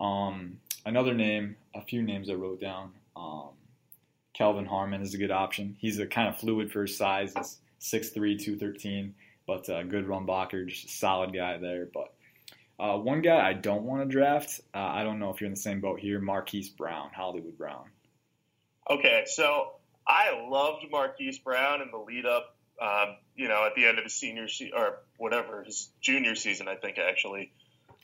Um, 0.00 0.58
another 0.84 1.14
name, 1.14 1.56
a 1.74 1.82
few 1.82 2.02
names 2.02 2.28
I 2.30 2.34
wrote 2.34 2.60
down. 2.60 2.92
Um, 3.14 3.50
Kelvin 4.34 4.66
Harmon 4.66 5.02
is 5.02 5.14
a 5.14 5.18
good 5.18 5.30
option. 5.30 5.76
He's 5.78 5.98
a 5.98 6.06
kind 6.06 6.28
of 6.28 6.38
fluid 6.38 6.72
for 6.72 6.82
his 6.82 6.96
size. 6.96 7.32
He's 7.36 7.58
6'3", 7.80 8.14
213, 8.38 9.14
but 9.46 9.68
a 9.68 9.84
good 9.84 10.08
run 10.08 10.24
blocker, 10.24 10.64
just 10.64 10.86
a 10.86 10.88
solid 10.88 11.34
guy 11.34 11.58
there. 11.58 11.86
But 11.92 12.13
uh, 12.78 12.96
one 12.98 13.22
guy 13.22 13.48
I 13.48 13.52
don't 13.52 13.82
want 13.82 14.02
to 14.02 14.08
draft, 14.08 14.60
uh, 14.74 14.78
I 14.78 15.04
don't 15.04 15.18
know 15.18 15.30
if 15.30 15.40
you're 15.40 15.46
in 15.46 15.54
the 15.54 15.60
same 15.60 15.80
boat 15.80 16.00
here, 16.00 16.20
Marquise 16.20 16.70
Brown, 16.70 17.10
Hollywood 17.14 17.56
Brown. 17.56 17.84
Okay, 18.90 19.24
so 19.26 19.72
I 20.06 20.46
loved 20.48 20.84
Marquise 20.90 21.38
Brown 21.38 21.82
in 21.82 21.90
the 21.90 21.98
lead 21.98 22.26
up, 22.26 22.56
um, 22.80 23.16
you 23.36 23.48
know, 23.48 23.64
at 23.64 23.74
the 23.74 23.86
end 23.86 23.98
of 23.98 24.04
his 24.04 24.14
senior 24.14 24.48
season, 24.48 24.76
or 24.76 24.98
whatever, 25.16 25.62
his 25.62 25.90
junior 26.00 26.34
season, 26.34 26.68
I 26.68 26.76
think, 26.76 26.98
actually. 26.98 27.52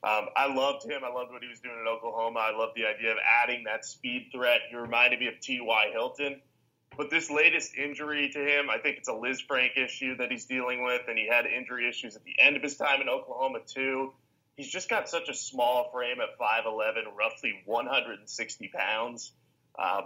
Um, 0.02 0.28
I 0.34 0.54
loved 0.54 0.84
him. 0.84 1.02
I 1.04 1.12
loved 1.12 1.30
what 1.30 1.42
he 1.42 1.48
was 1.48 1.60
doing 1.60 1.76
in 1.78 1.86
Oklahoma. 1.86 2.40
I 2.40 2.56
loved 2.56 2.72
the 2.74 2.86
idea 2.86 3.12
of 3.12 3.18
adding 3.42 3.64
that 3.64 3.84
speed 3.84 4.30
threat. 4.32 4.60
He 4.70 4.76
reminded 4.76 5.20
me 5.20 5.26
of 5.26 5.38
T.Y. 5.40 5.90
Hilton. 5.92 6.40
But 6.96 7.10
this 7.10 7.30
latest 7.30 7.74
injury 7.76 8.30
to 8.30 8.38
him, 8.38 8.70
I 8.70 8.78
think 8.78 8.98
it's 8.98 9.08
a 9.08 9.12
Lisfranc 9.12 9.76
issue 9.76 10.16
that 10.16 10.30
he's 10.30 10.46
dealing 10.46 10.84
with, 10.84 11.02
and 11.08 11.18
he 11.18 11.28
had 11.28 11.46
injury 11.46 11.88
issues 11.88 12.16
at 12.16 12.24
the 12.24 12.34
end 12.40 12.56
of 12.56 12.62
his 12.62 12.76
time 12.76 13.00
in 13.00 13.08
Oklahoma, 13.08 13.60
too. 13.66 14.12
He's 14.60 14.70
just 14.70 14.90
got 14.90 15.08
such 15.08 15.30
a 15.30 15.34
small 15.34 15.90
frame 15.90 16.18
at 16.20 16.38
5'11", 16.38 17.16
roughly 17.16 17.62
160 17.64 18.68
pounds. 18.68 19.32
Uh, 19.78 20.02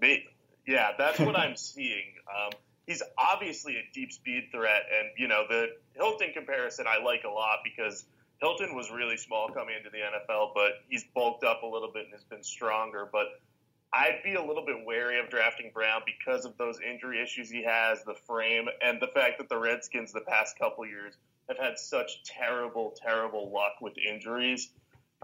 they, 0.00 0.24
yeah, 0.66 0.92
that's 0.96 1.18
what 1.18 1.36
I'm 1.38 1.54
seeing. 1.54 2.14
Um, 2.26 2.52
he's 2.86 3.02
obviously 3.18 3.76
a 3.76 3.82
deep 3.92 4.10
speed 4.10 4.48
threat, 4.52 4.84
and 4.98 5.10
you 5.18 5.28
know 5.28 5.44
the 5.48 5.66
Hilton 5.94 6.32
comparison 6.32 6.86
I 6.88 7.04
like 7.04 7.24
a 7.24 7.30
lot 7.30 7.58
because 7.62 8.06
Hilton 8.40 8.74
was 8.74 8.90
really 8.90 9.18
small 9.18 9.50
coming 9.50 9.74
into 9.76 9.90
the 9.90 9.98
NFL, 9.98 10.52
but 10.54 10.72
he's 10.88 11.04
bulked 11.14 11.44
up 11.44 11.62
a 11.62 11.66
little 11.66 11.90
bit 11.92 12.04
and 12.04 12.14
has 12.14 12.24
been 12.24 12.42
stronger. 12.42 13.06
But 13.12 13.26
I'd 13.92 14.20
be 14.24 14.32
a 14.34 14.42
little 14.42 14.64
bit 14.64 14.76
wary 14.86 15.20
of 15.20 15.28
drafting 15.28 15.72
Brown 15.74 16.00
because 16.06 16.46
of 16.46 16.56
those 16.56 16.78
injury 16.80 17.22
issues 17.22 17.50
he 17.50 17.64
has, 17.64 18.02
the 18.04 18.14
frame, 18.26 18.64
and 18.82 18.98
the 18.98 19.08
fact 19.08 19.36
that 19.38 19.50
the 19.50 19.58
Redskins 19.58 20.12
the 20.12 20.22
past 20.22 20.58
couple 20.58 20.86
years 20.86 21.18
have 21.50 21.58
had 21.58 21.78
such 21.78 22.22
terrible, 22.24 22.96
terrible 23.00 23.52
luck 23.52 23.80
with 23.80 23.94
injuries. 23.98 24.70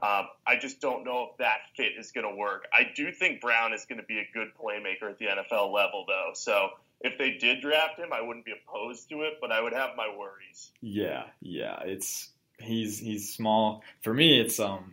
Um, 0.03 0.27
I 0.47 0.57
just 0.61 0.81
don't 0.81 1.05
know 1.05 1.31
if 1.31 1.39
that 1.39 1.59
fit 1.75 1.93
is 1.99 2.13
going 2.13 2.29
to 2.29 2.37
work. 2.37 2.67
I 2.73 2.91
do 2.95 3.11
think 3.13 3.41
Brown 3.41 3.73
is 3.73 3.87
going 3.87 3.99
to 4.01 4.07
be 4.07 4.19
a 4.19 4.29
good 4.35 4.49
playmaker 4.61 5.11
at 5.11 5.19
the 5.19 5.27
NFL 5.27 5.73
level, 5.73 6.05
though. 6.07 6.33
So 6.35 6.71
if 7.01 7.17
they 7.19 7.33
did 7.33 7.63
draft 7.63 7.99
him, 7.99 8.13
I 8.13 8.21
wouldn't 8.21 8.45
be 8.45 8.53
opposed 8.53 9.09
to 9.11 9.23
it, 9.23 9.35
but 9.41 9.51
I 9.51 9.63
would 9.63 9.73
have 9.73 9.91
my 9.97 10.09
worries. 10.15 10.73
Yeah, 10.83 11.25
yeah, 11.41 11.81
it's 11.85 12.31
he's 12.59 12.99
he's 12.99 13.33
small. 13.33 13.83
For 14.03 14.13
me, 14.13 14.39
it's 14.39 14.61
um 14.61 14.93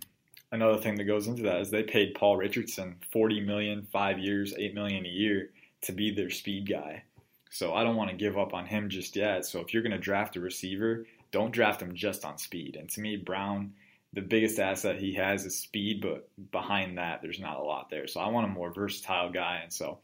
another 0.51 0.77
thing 0.77 0.95
that 0.95 1.05
goes 1.05 1.27
into 1.27 1.43
that 1.43 1.61
is 1.61 1.69
they 1.69 1.83
paid 1.83 2.15
Paul 2.15 2.37
Richardson 2.37 2.95
forty 3.11 3.41
million, 3.41 3.87
five 3.91 4.19
years, 4.19 4.53
eight 4.57 4.73
million 4.73 5.05
a 5.05 5.09
year 5.09 5.49
to 5.81 5.91
be 5.91 6.11
their 6.11 6.29
speed 6.29 6.69
guy. 6.69 7.03
So 7.49 7.73
I 7.73 7.83
don't 7.83 7.95
want 7.95 8.09
to 8.09 8.15
give 8.15 8.37
up 8.37 8.53
on 8.53 8.65
him 8.65 8.89
just 8.89 9.15
yet. 9.15 9.45
So 9.45 9.59
if 9.59 9.73
you're 9.73 9.83
going 9.83 9.91
to 9.91 9.99
draft 9.99 10.35
a 10.37 10.39
receiver, 10.39 11.05
don't 11.33 11.51
draft 11.51 11.81
him 11.81 11.95
just 11.95 12.23
on 12.23 12.37
speed. 12.37 12.77
And 12.79 12.89
to 12.91 13.01
me, 13.01 13.17
Brown, 13.17 13.73
the 14.13 14.21
biggest 14.21 14.59
asset 14.59 14.99
he 14.99 15.13
has 15.15 15.45
is 15.45 15.57
speed, 15.57 15.99
but 15.99 16.29
behind 16.51 16.97
that, 16.97 17.21
there's 17.21 17.39
not 17.39 17.57
a 17.57 17.63
lot 17.63 17.89
there. 17.89 18.07
So 18.07 18.21
I 18.21 18.29
want 18.29 18.45
a 18.45 18.49
more 18.49 18.71
versatile 18.71 19.31
guy. 19.31 19.59
And 19.63 19.73
so 19.73 19.97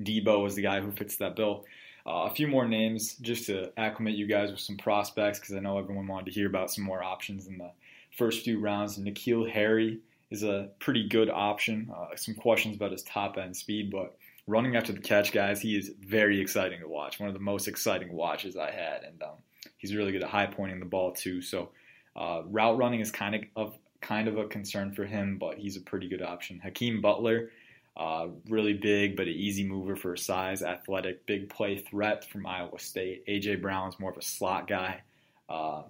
Deebo 0.00 0.46
is 0.46 0.54
the 0.54 0.62
guy 0.62 0.80
who 0.80 0.92
fits 0.92 1.16
that 1.16 1.36
bill. 1.36 1.64
Uh, 2.06 2.28
a 2.30 2.34
few 2.34 2.46
more 2.46 2.68
names 2.68 3.16
just 3.16 3.46
to 3.46 3.72
acclimate 3.76 4.14
you 4.14 4.26
guys 4.26 4.52
with 4.52 4.60
some 4.60 4.76
prospects 4.76 5.40
because 5.40 5.56
I 5.56 5.58
know 5.58 5.76
everyone 5.76 6.06
wanted 6.06 6.26
to 6.26 6.32
hear 6.32 6.46
about 6.46 6.70
some 6.70 6.84
more 6.84 7.02
options 7.02 7.48
in 7.48 7.58
the 7.58 7.72
first 8.16 8.44
few 8.44 8.60
rounds. 8.60 8.96
N'Keal 8.96 9.50
Harry 9.50 9.98
is 10.30 10.44
a 10.44 10.68
pretty 10.78 11.08
good 11.08 11.28
option. 11.28 11.92
Uh, 11.94 12.14
some 12.14 12.36
questions 12.36 12.76
about 12.76 12.92
his 12.92 13.02
top 13.02 13.36
end 13.38 13.56
speed, 13.56 13.90
but 13.90 14.16
running 14.46 14.76
after 14.76 14.92
the 14.92 15.00
catch, 15.00 15.32
guys, 15.32 15.60
he 15.60 15.76
is 15.76 15.90
very 16.00 16.40
exciting 16.40 16.78
to 16.78 16.88
watch. 16.88 17.18
One 17.18 17.28
of 17.28 17.34
the 17.34 17.40
most 17.40 17.66
exciting 17.66 18.12
watches 18.12 18.56
I 18.56 18.70
had, 18.70 19.02
and 19.02 19.20
um, 19.24 19.38
he's 19.78 19.94
really 19.94 20.12
good 20.12 20.22
at 20.22 20.28
high 20.28 20.46
pointing 20.46 20.80
the 20.80 20.86
ball 20.86 21.12
too. 21.12 21.40
So 21.42 21.70
uh, 22.14 22.42
route 22.46 22.78
running 22.78 23.00
is 23.00 23.10
kind 23.10 23.34
of, 23.34 23.42
of 23.56 23.78
kind 24.00 24.28
of 24.28 24.38
a 24.38 24.46
concern 24.46 24.92
for 24.92 25.04
him, 25.04 25.38
but 25.38 25.58
he's 25.58 25.76
a 25.76 25.80
pretty 25.80 26.08
good 26.08 26.22
option. 26.22 26.60
Hakeem 26.60 27.00
Butler 27.00 27.50
uh, 27.96 28.28
really 28.48 28.74
big, 28.74 29.16
but 29.16 29.26
an 29.26 29.32
easy 29.32 29.64
mover 29.64 29.96
for 29.96 30.16
size, 30.16 30.62
athletic, 30.62 31.24
big 31.26 31.48
play 31.48 31.78
threat 31.78 32.28
from 32.28 32.46
Iowa 32.46 32.78
State. 32.78 33.26
AJ 33.26 33.62
Brown's 33.62 33.98
more 33.98 34.10
of 34.10 34.18
a 34.18 34.22
slot 34.22 34.68
guy 34.68 35.00
uh, 35.48 35.82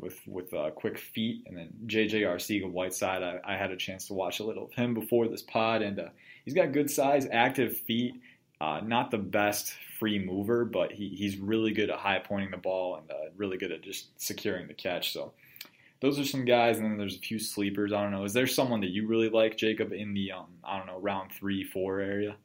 with 0.00 0.20
with 0.26 0.54
uh, 0.54 0.70
quick 0.70 0.98
feet, 0.98 1.42
and 1.46 1.56
then 1.56 1.70
JJ 1.86 2.22
Arcega-Whiteside. 2.22 3.22
I, 3.22 3.40
I, 3.44 3.56
had 3.56 3.72
a 3.72 3.76
chance 3.76 4.06
to 4.06 4.14
watch 4.14 4.38
a 4.38 4.44
little 4.44 4.66
of 4.66 4.72
him 4.74 4.94
before 4.94 5.26
this 5.26 5.42
pod, 5.42 5.82
and 5.82 5.98
uh, 5.98 6.08
he's 6.44 6.54
got 6.54 6.70
good 6.70 6.90
size, 6.90 7.26
active 7.32 7.76
feet. 7.76 8.14
Uh, 8.60 8.80
not 8.84 9.10
the 9.10 9.18
best 9.18 9.74
free 9.98 10.18
mover, 10.18 10.64
but 10.64 10.92
he, 10.92 11.08
he's 11.08 11.36
really 11.36 11.72
good 11.72 11.90
at 11.90 11.98
high 11.98 12.18
pointing 12.18 12.50
the 12.50 12.56
ball 12.56 12.96
and 12.96 13.10
uh, 13.10 13.30
really 13.36 13.56
good 13.56 13.70
at 13.70 13.82
just 13.82 14.08
securing 14.20 14.66
the 14.66 14.74
catch. 14.74 15.12
So 15.12 15.32
those 16.00 16.18
are 16.18 16.24
some 16.24 16.44
guys, 16.44 16.78
and 16.78 16.90
then 16.90 16.98
there's 16.98 17.16
a 17.16 17.20
few 17.20 17.38
sleepers. 17.38 17.92
I 17.92 18.02
don't 18.02 18.12
know. 18.12 18.24
Is 18.24 18.32
there 18.32 18.46
someone 18.46 18.80
that 18.80 18.90
you 18.90 19.06
really 19.06 19.28
like, 19.28 19.56
Jacob, 19.56 19.92
in 19.92 20.14
the 20.14 20.32
um, 20.32 20.46
I 20.64 20.76
don't 20.76 20.86
know 20.86 20.98
round 20.98 21.32
three, 21.32 21.64
four 21.64 22.00
area? 22.00 22.36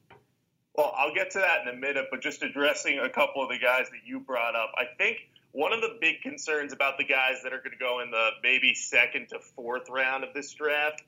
Well, 0.76 0.92
I'll 0.96 1.14
get 1.14 1.30
to 1.32 1.38
that 1.38 1.62
in 1.62 1.74
a 1.74 1.76
minute, 1.76 2.06
but 2.10 2.20
just 2.20 2.42
addressing 2.42 2.98
a 2.98 3.08
couple 3.08 3.42
of 3.42 3.48
the 3.48 3.58
guys 3.58 3.86
that 3.90 4.00
you 4.04 4.18
brought 4.18 4.56
up, 4.56 4.72
I 4.76 4.84
think 4.98 5.18
one 5.52 5.72
of 5.72 5.80
the 5.80 5.96
big 6.00 6.20
concerns 6.20 6.72
about 6.72 6.98
the 6.98 7.04
guys 7.04 7.42
that 7.44 7.52
are 7.52 7.58
going 7.58 7.70
to 7.70 7.78
go 7.78 8.00
in 8.00 8.10
the 8.10 8.30
maybe 8.42 8.74
second 8.74 9.28
to 9.28 9.38
fourth 9.38 9.88
round 9.88 10.24
of 10.24 10.34
this 10.34 10.52
draft 10.52 11.02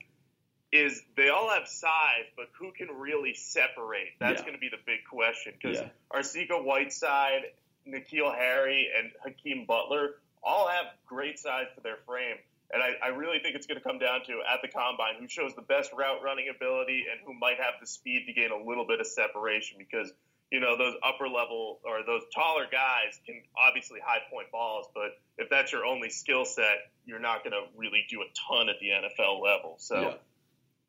is 0.73 1.03
they 1.17 1.29
all 1.29 1.51
have 1.51 1.69
size, 1.69 2.27
but 2.37 2.47
who 2.59 2.73
can 2.73 2.89
really 2.99 3.35
separate? 3.35 4.09
That's 4.19 4.41
yeah. 4.41 4.43
going 4.43 4.55
to 4.55 4.61
be 4.61 4.69
the 4.69 4.83
big 4.85 5.01
question 5.11 5.55
because 5.61 5.79
yeah. 5.79 5.89
Arcega-Whiteside, 6.13 7.43
N'Keal 7.89 8.35
Harry, 8.35 8.89
and 8.97 9.11
Hakeem 9.25 9.65
Butler 9.67 10.17
all 10.43 10.69
have 10.69 10.87
great 11.07 11.39
size 11.39 11.67
for 11.75 11.81
their 11.81 11.99
frame. 12.07 12.37
And 12.73 12.83
I, 12.83 12.95
I 13.03 13.09
really 13.09 13.39
think 13.39 13.55
it's 13.55 13.67
going 13.67 13.79
to 13.79 13.85
come 13.85 13.99
down 13.99 14.25
to 14.27 14.41
at 14.53 14.61
the 14.61 14.69
combine 14.69 15.15
who 15.21 15.29
shows 15.29 15.55
the 15.55 15.63
best 15.63 15.93
route 15.93 16.23
running 16.23 16.49
ability 16.49 17.05
and 17.11 17.21
who 17.25 17.33
might 17.39 17.59
have 17.59 17.75
the 17.81 17.87
speed 17.87 18.25
to 18.27 18.33
gain 18.33 18.51
a 18.51 18.69
little 18.69 18.87
bit 18.87 19.01
of 19.01 19.07
separation 19.07 19.79
because 19.79 20.13
you 20.51 20.61
know 20.61 20.77
those 20.77 20.95
upper 21.03 21.29
level 21.29 21.81
or 21.85 22.05
those 22.07 22.23
taller 22.35 22.67
guys 22.71 23.19
can 23.25 23.43
obviously 23.57 24.01
high 24.05 24.21
point 24.31 24.51
balls, 24.51 24.87
but 24.95 25.19
if 25.39 25.49
that's 25.51 25.73
your 25.73 25.85
only 25.85 26.11
skill 26.11 26.45
set, 26.45 26.91
you're 27.05 27.21
not 27.21 27.45
going 27.45 27.53
to 27.53 27.63
really 27.77 28.05
do 28.09 28.21
a 28.23 28.27
ton 28.49 28.69
at 28.69 28.77
the 28.81 28.89
NFL 28.89 29.43
level. 29.43 29.75
So 29.79 30.01
yeah. 30.01 30.15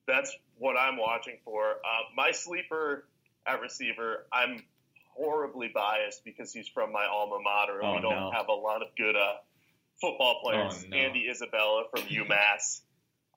That's 0.07 0.35
what 0.57 0.75
I'm 0.77 0.97
watching 0.97 1.37
for. 1.43 1.71
Uh, 1.71 2.03
my 2.15 2.31
sleeper 2.31 3.07
at 3.45 3.61
receiver, 3.61 4.25
I'm 4.31 4.63
horribly 5.15 5.69
biased 5.73 6.23
because 6.23 6.53
he's 6.53 6.67
from 6.67 6.91
my 6.91 7.05
alma 7.05 7.37
mater, 7.43 7.79
and 7.79 7.87
oh, 7.87 7.95
we 7.95 8.01
don't 8.01 8.15
no. 8.15 8.31
have 8.31 8.47
a 8.47 8.53
lot 8.53 8.81
of 8.81 8.89
good 8.97 9.15
uh, 9.15 9.33
football 9.99 10.41
players. 10.43 10.83
Oh, 10.85 10.89
no. 10.89 10.97
Andy 10.97 11.27
Isabella 11.29 11.83
from 11.91 12.01
UMass. 12.07 12.81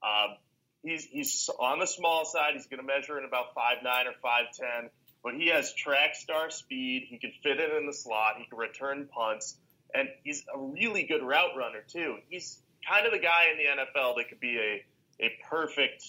Um, 0.03 0.37
he's 0.83 1.05
he's 1.05 1.51
on 1.59 1.79
the 1.79 1.87
small 1.87 2.25
side. 2.25 2.55
He's 2.55 2.67
going 2.67 2.81
to 2.81 2.87
measure 2.87 3.19
in 3.19 3.25
about 3.25 3.55
five 3.55 3.79
nine 3.83 4.07
or 4.07 4.15
five 4.23 4.47
ten, 4.59 4.91
but 5.23 5.35
he 5.35 5.49
has 5.49 5.75
track 5.75 6.15
star 6.15 6.51
speed. 6.51 7.07
He 7.09 7.19
can 7.19 7.33
fit 7.43 7.61
it 7.61 7.77
in 7.77 7.87
the 7.87 7.95
slot. 7.95 8.35
He 8.39 8.47
can 8.47 8.59
return 8.59 9.09
punts, 9.13 9.57
and 9.95 10.09
he's 10.23 10.45
a 10.55 10.59
really 10.59 11.05
good 11.05 11.23
route 11.23 11.57
runner 11.57 11.83
too. 11.87 12.17
He's 12.29 12.61
kind 12.89 13.07
of 13.07 13.13
the 13.13 13.19
guy 13.19 13.45
in 13.53 13.59
the 13.59 13.83
NFL 13.83 14.17
that 14.17 14.29
could 14.29 14.41
be 14.41 14.59
a 14.59 14.85
a 15.23 15.31
perfect 15.51 16.03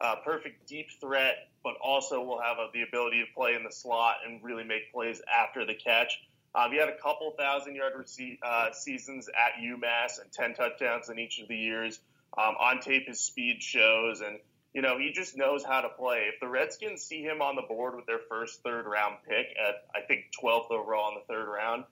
uh, 0.00 0.16
perfect 0.24 0.66
deep 0.68 0.88
threat, 1.00 1.48
but 1.62 1.74
also 1.82 2.22
will 2.22 2.40
have 2.40 2.58
a, 2.58 2.68
the 2.72 2.82
ability 2.82 3.20
to 3.20 3.34
play 3.34 3.54
in 3.54 3.64
the 3.64 3.72
slot 3.72 4.16
and 4.26 4.42
really 4.42 4.64
make 4.64 4.92
plays 4.92 5.20
after 5.32 5.64
the 5.64 5.74
catch. 5.74 6.18
Um, 6.54 6.70
he 6.70 6.78
had 6.78 6.88
a 6.88 6.98
couple 6.98 7.30
thousand 7.38 7.76
yard 7.76 7.94
rece- 7.98 8.38
uh, 8.42 8.72
seasons 8.72 9.28
at 9.28 9.62
UMass 9.62 10.20
and 10.20 10.30
10 10.30 10.54
touchdowns 10.54 11.08
in 11.08 11.18
each 11.18 11.40
of 11.40 11.48
the 11.48 11.56
years. 11.56 12.00
Um, 12.36 12.54
on 12.58 12.80
tape, 12.80 13.06
his 13.06 13.20
speed 13.20 13.62
shows, 13.62 14.22
and 14.22 14.38
you 14.72 14.80
know 14.80 14.98
he 14.98 15.12
just 15.12 15.36
knows 15.36 15.62
how 15.62 15.82
to 15.82 15.90
play. 15.90 16.30
If 16.32 16.40
the 16.40 16.48
Redskins 16.48 17.02
see 17.02 17.22
him 17.22 17.42
on 17.42 17.56
the 17.56 17.62
board 17.62 17.94
with 17.94 18.06
their 18.06 18.20
first 18.30 18.62
third 18.62 18.86
round 18.86 19.16
pick 19.28 19.48
at 19.58 19.84
I 19.94 20.06
think 20.06 20.26
12th 20.42 20.70
overall 20.70 21.10
in 21.10 21.16
the 21.16 21.34
third 21.34 21.46
round, 21.46 21.84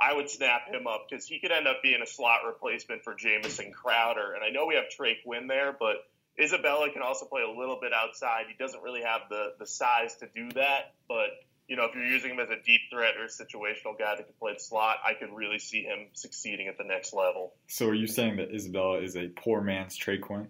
I 0.00 0.14
would 0.14 0.30
snap 0.30 0.66
him 0.66 0.86
up 0.86 1.06
because 1.08 1.26
he 1.26 1.40
could 1.40 1.52
end 1.52 1.68
up 1.68 1.82
being 1.82 2.00
a 2.02 2.06
slot 2.06 2.40
replacement 2.46 3.04
for 3.04 3.14
Jamison 3.14 3.70
Crowder. 3.72 4.32
And 4.32 4.42
I 4.42 4.48
know 4.48 4.66
we 4.66 4.76
have 4.76 4.88
Trey 4.88 5.18
Quinn 5.24 5.46
there, 5.46 5.76
but 5.78 5.96
Isabella 6.40 6.90
can 6.90 7.02
also 7.02 7.26
play 7.26 7.42
a 7.42 7.58
little 7.58 7.78
bit 7.80 7.92
outside. 7.92 8.46
He 8.48 8.54
doesn't 8.58 8.82
really 8.82 9.02
have 9.02 9.22
the 9.28 9.54
the 9.58 9.66
size 9.66 10.16
to 10.16 10.28
do 10.34 10.50
that, 10.52 10.94
but 11.08 11.30
you 11.68 11.76
know, 11.76 11.84
if 11.84 11.94
you're 11.94 12.04
using 12.04 12.32
him 12.32 12.40
as 12.40 12.50
a 12.50 12.62
deep 12.62 12.82
threat 12.90 13.14
or 13.16 13.24
a 13.24 13.28
situational 13.28 13.98
guy 13.98 14.16
that 14.16 14.24
can 14.24 14.34
play 14.38 14.52
the 14.54 14.60
slot, 14.60 14.96
I 15.06 15.14
could 15.14 15.34
really 15.34 15.58
see 15.58 15.82
him 15.82 16.08
succeeding 16.12 16.68
at 16.68 16.76
the 16.76 16.84
next 16.84 17.14
level. 17.14 17.54
So, 17.68 17.88
are 17.88 17.94
you 17.94 18.06
saying 18.06 18.36
that 18.36 18.54
Isabella 18.54 19.00
is 19.00 19.16
a 19.16 19.28
poor 19.28 19.60
man's 19.60 19.96
Trey 19.96 20.18
Quinn? 20.18 20.48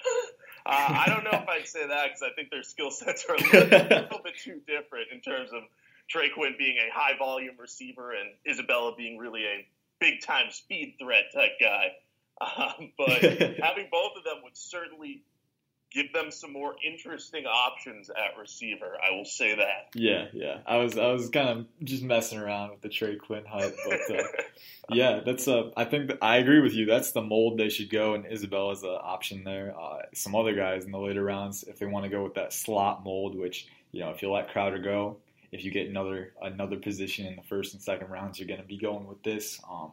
uh, 0.66 0.70
I 0.70 1.04
don't 1.08 1.24
know 1.24 1.38
if 1.38 1.48
I'd 1.48 1.66
say 1.66 1.86
that 1.86 2.06
because 2.06 2.22
I 2.22 2.34
think 2.34 2.50
their 2.50 2.62
skill 2.62 2.90
sets 2.90 3.26
are 3.28 3.34
a 3.34 3.38
little, 3.38 3.60
a 3.62 4.00
little 4.04 4.20
bit 4.24 4.38
too 4.42 4.60
different 4.66 5.08
in 5.12 5.20
terms 5.20 5.50
of 5.52 5.62
Trey 6.08 6.30
Quinn 6.30 6.54
being 6.58 6.76
a 6.78 6.88
high 6.92 7.18
volume 7.18 7.56
receiver 7.58 8.12
and 8.12 8.30
Isabella 8.48 8.94
being 8.96 9.18
really 9.18 9.44
a 9.44 9.66
big 10.00 10.22
time 10.22 10.50
speed 10.50 10.96
threat 11.00 11.24
type 11.34 11.52
guy. 11.60 11.88
Um, 12.40 12.92
but 12.98 13.22
having 13.22 13.88
both 13.90 14.16
of 14.16 14.24
them 14.24 14.42
would 14.42 14.56
certainly 14.56 15.22
give 15.90 16.12
them 16.12 16.30
some 16.30 16.52
more 16.52 16.74
interesting 16.86 17.46
options 17.46 18.10
at 18.10 18.38
receiver. 18.38 18.96
I 19.02 19.16
will 19.16 19.24
say 19.24 19.56
that. 19.56 19.88
Yeah, 19.94 20.26
yeah. 20.32 20.58
I 20.66 20.76
was 20.76 20.98
I 20.98 21.10
was 21.12 21.30
kind 21.30 21.48
of 21.48 21.66
just 21.82 22.02
messing 22.02 22.38
around 22.38 22.70
with 22.70 22.82
the 22.82 22.88
Trey 22.88 23.16
Quinn 23.16 23.44
hype, 23.46 23.74
but 23.88 24.16
uh, 24.16 24.22
yeah, 24.90 25.20
that's 25.24 25.48
uh, 25.48 25.70
I 25.76 25.84
think 25.84 26.08
that, 26.08 26.18
I 26.22 26.36
agree 26.36 26.60
with 26.60 26.74
you. 26.74 26.86
That's 26.86 27.12
the 27.12 27.22
mold 27.22 27.58
they 27.58 27.70
should 27.70 27.90
go, 27.90 28.14
and 28.14 28.26
Isabella's 28.26 28.82
an 28.82 28.90
option 28.90 29.44
there. 29.44 29.74
Uh, 29.78 30.02
some 30.14 30.34
other 30.34 30.54
guys 30.54 30.84
in 30.84 30.92
the 30.92 30.98
later 30.98 31.24
rounds, 31.24 31.64
if 31.64 31.78
they 31.78 31.86
want 31.86 32.04
to 32.04 32.10
go 32.10 32.22
with 32.22 32.34
that 32.34 32.52
slot 32.52 33.04
mold, 33.04 33.36
which 33.36 33.68
you 33.92 34.00
know, 34.00 34.10
if 34.10 34.20
you 34.20 34.30
let 34.30 34.50
Crowder 34.50 34.78
go, 34.78 35.16
if 35.52 35.64
you 35.64 35.70
get 35.70 35.88
another 35.88 36.32
another 36.42 36.76
position 36.76 37.26
in 37.26 37.36
the 37.36 37.42
first 37.42 37.72
and 37.72 37.82
second 37.82 38.10
rounds, 38.10 38.38
you're 38.38 38.48
going 38.48 38.60
to 38.60 38.66
be 38.66 38.78
going 38.78 39.06
with 39.06 39.22
this. 39.22 39.60
Um, 39.70 39.92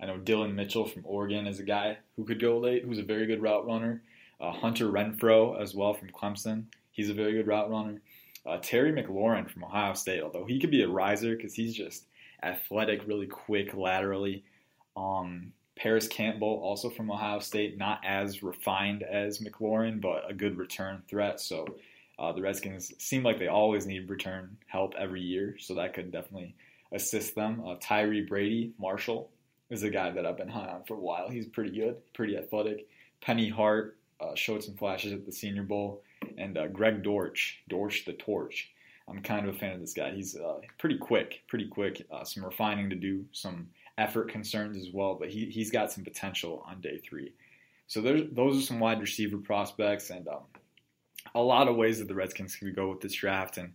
I 0.00 0.06
know 0.06 0.18
Dillon 0.18 0.54
Mitchell 0.54 0.86
from 0.86 1.02
Oregon 1.04 1.46
is 1.46 1.60
a 1.60 1.64
guy 1.64 1.98
who 2.16 2.24
could 2.24 2.40
go 2.40 2.58
late, 2.58 2.84
who's 2.84 2.98
a 2.98 3.04
very 3.04 3.26
good 3.26 3.42
route 3.42 3.66
runner. 3.66 4.02
Uh, 4.40 4.52
Hunter 4.52 4.86
Renfrow 4.86 5.60
as 5.60 5.74
well 5.74 5.94
from 5.94 6.10
Clemson. 6.10 6.64
He's 6.92 7.10
a 7.10 7.14
very 7.14 7.32
good 7.32 7.46
route 7.46 7.70
runner. 7.70 8.00
Uh, 8.46 8.58
Terry 8.62 8.92
McLaurin 8.92 9.50
from 9.50 9.64
Ohio 9.64 9.94
State, 9.94 10.22
although 10.22 10.44
he 10.44 10.60
could 10.60 10.70
be 10.70 10.82
a 10.82 10.88
riser 10.88 11.36
because 11.36 11.54
he's 11.54 11.74
just 11.74 12.06
athletic, 12.42 13.06
really 13.06 13.26
quick 13.26 13.74
laterally. 13.74 14.44
Um, 14.96 15.52
Parris 15.76 16.08
Campbell, 16.08 16.60
also 16.62 16.90
from 16.90 17.10
Ohio 17.10 17.38
State, 17.40 17.78
not 17.78 18.00
as 18.04 18.42
refined 18.42 19.02
as 19.02 19.38
McLaurin, 19.38 20.00
but 20.00 20.24
a 20.28 20.34
good 20.34 20.56
return 20.56 21.02
threat. 21.08 21.40
So 21.40 21.66
uh, 22.18 22.32
the 22.32 22.42
Redskins 22.42 22.92
seem 22.98 23.22
like 23.22 23.38
they 23.38 23.48
always 23.48 23.86
need 23.86 24.08
return 24.08 24.56
help 24.66 24.94
every 24.98 25.20
year, 25.20 25.56
so 25.58 25.74
that 25.74 25.94
could 25.94 26.10
definitely 26.10 26.54
assist 26.92 27.34
them. 27.34 27.62
Uh, 27.64 27.76
Tyre 27.80 28.24
Brady 28.26 28.72
Marshall 28.78 29.30
is 29.70 29.82
a 29.82 29.90
guy 29.90 30.10
that 30.10 30.26
I've 30.26 30.36
been 30.36 30.48
high 30.48 30.68
on 30.68 30.84
for 30.84 30.94
a 30.94 31.00
while. 31.00 31.28
He's 31.28 31.46
pretty 31.46 31.70
good, 31.70 31.96
pretty 32.14 32.36
athletic. 32.36 32.88
Penny 33.20 33.48
Hart 33.48 33.98
uh, 34.20 34.34
showed 34.34 34.64
some 34.64 34.76
flashes 34.76 35.12
at 35.12 35.26
the 35.26 35.32
Senior 35.32 35.62
Bowl, 35.62 36.02
and 36.36 36.56
uh, 36.56 36.66
Greg 36.68 37.02
Dortch, 37.02 37.62
Dortch 37.68 38.04
the 38.04 38.12
Torch. 38.14 38.70
I'm 39.08 39.22
kind 39.22 39.48
of 39.48 39.54
a 39.54 39.58
fan 39.58 39.72
of 39.72 39.80
this 39.80 39.94
guy. 39.94 40.10
He's 40.10 40.36
uh, 40.36 40.58
pretty 40.78 40.98
quick, 40.98 41.42
pretty 41.48 41.66
quick. 41.66 42.06
Uh, 42.10 42.24
some 42.24 42.44
refining 42.44 42.90
to 42.90 42.96
do, 42.96 43.24
some 43.32 43.68
effort 43.96 44.30
concerns 44.30 44.76
as 44.76 44.92
well, 44.92 45.16
but 45.18 45.30
he, 45.30 45.46
he's 45.46 45.70
got 45.70 45.90
some 45.90 46.04
potential 46.04 46.64
on 46.68 46.80
day 46.80 46.98
three. 46.98 47.32
So 47.86 48.02
those 48.02 48.58
are 48.58 48.66
some 48.66 48.80
wide 48.80 49.00
receiver 49.00 49.38
prospects, 49.38 50.10
and 50.10 50.28
um, 50.28 50.42
a 51.34 51.40
lot 51.40 51.68
of 51.68 51.76
ways 51.76 51.98
that 51.98 52.08
the 52.08 52.14
Redskins 52.14 52.54
can 52.54 52.72
go 52.74 52.90
with 52.90 53.00
this 53.00 53.14
draft, 53.14 53.56
and 53.56 53.72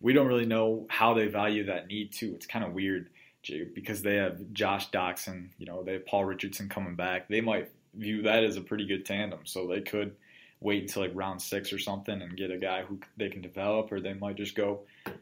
we 0.00 0.12
don't 0.12 0.28
really 0.28 0.46
know 0.46 0.86
how 0.88 1.14
they 1.14 1.26
value 1.26 1.64
that 1.64 1.88
need 1.88 2.12
too. 2.12 2.32
It's 2.36 2.46
kind 2.46 2.64
of 2.64 2.72
weird, 2.72 3.10
because 3.74 4.02
they 4.02 4.16
have 4.16 4.52
Josh 4.52 4.90
Doctson, 4.90 5.48
you 5.58 5.66
know, 5.66 5.82
they 5.82 5.94
have 5.94 6.06
Paul 6.06 6.24
Richardson 6.24 6.68
coming 6.68 6.94
back. 6.94 7.28
They 7.28 7.40
might 7.40 7.70
view 7.94 8.22
that 8.22 8.44
as 8.44 8.56
a 8.56 8.60
pretty 8.60 8.86
good 8.86 9.04
tandem, 9.04 9.40
so 9.44 9.66
they 9.66 9.80
could 9.80 10.14
wait 10.60 10.82
until 10.82 11.02
like 11.02 11.12
round 11.14 11.40
six 11.40 11.72
or 11.72 11.78
something 11.78 12.22
and 12.22 12.36
get 12.36 12.50
a 12.50 12.56
guy 12.56 12.82
who 12.82 12.98
they 13.16 13.28
can 13.28 13.42
develop, 13.42 13.92
or 13.92 14.00
they 14.00 14.14
might 14.14 14.36
just 14.36 14.54
go 14.54 14.80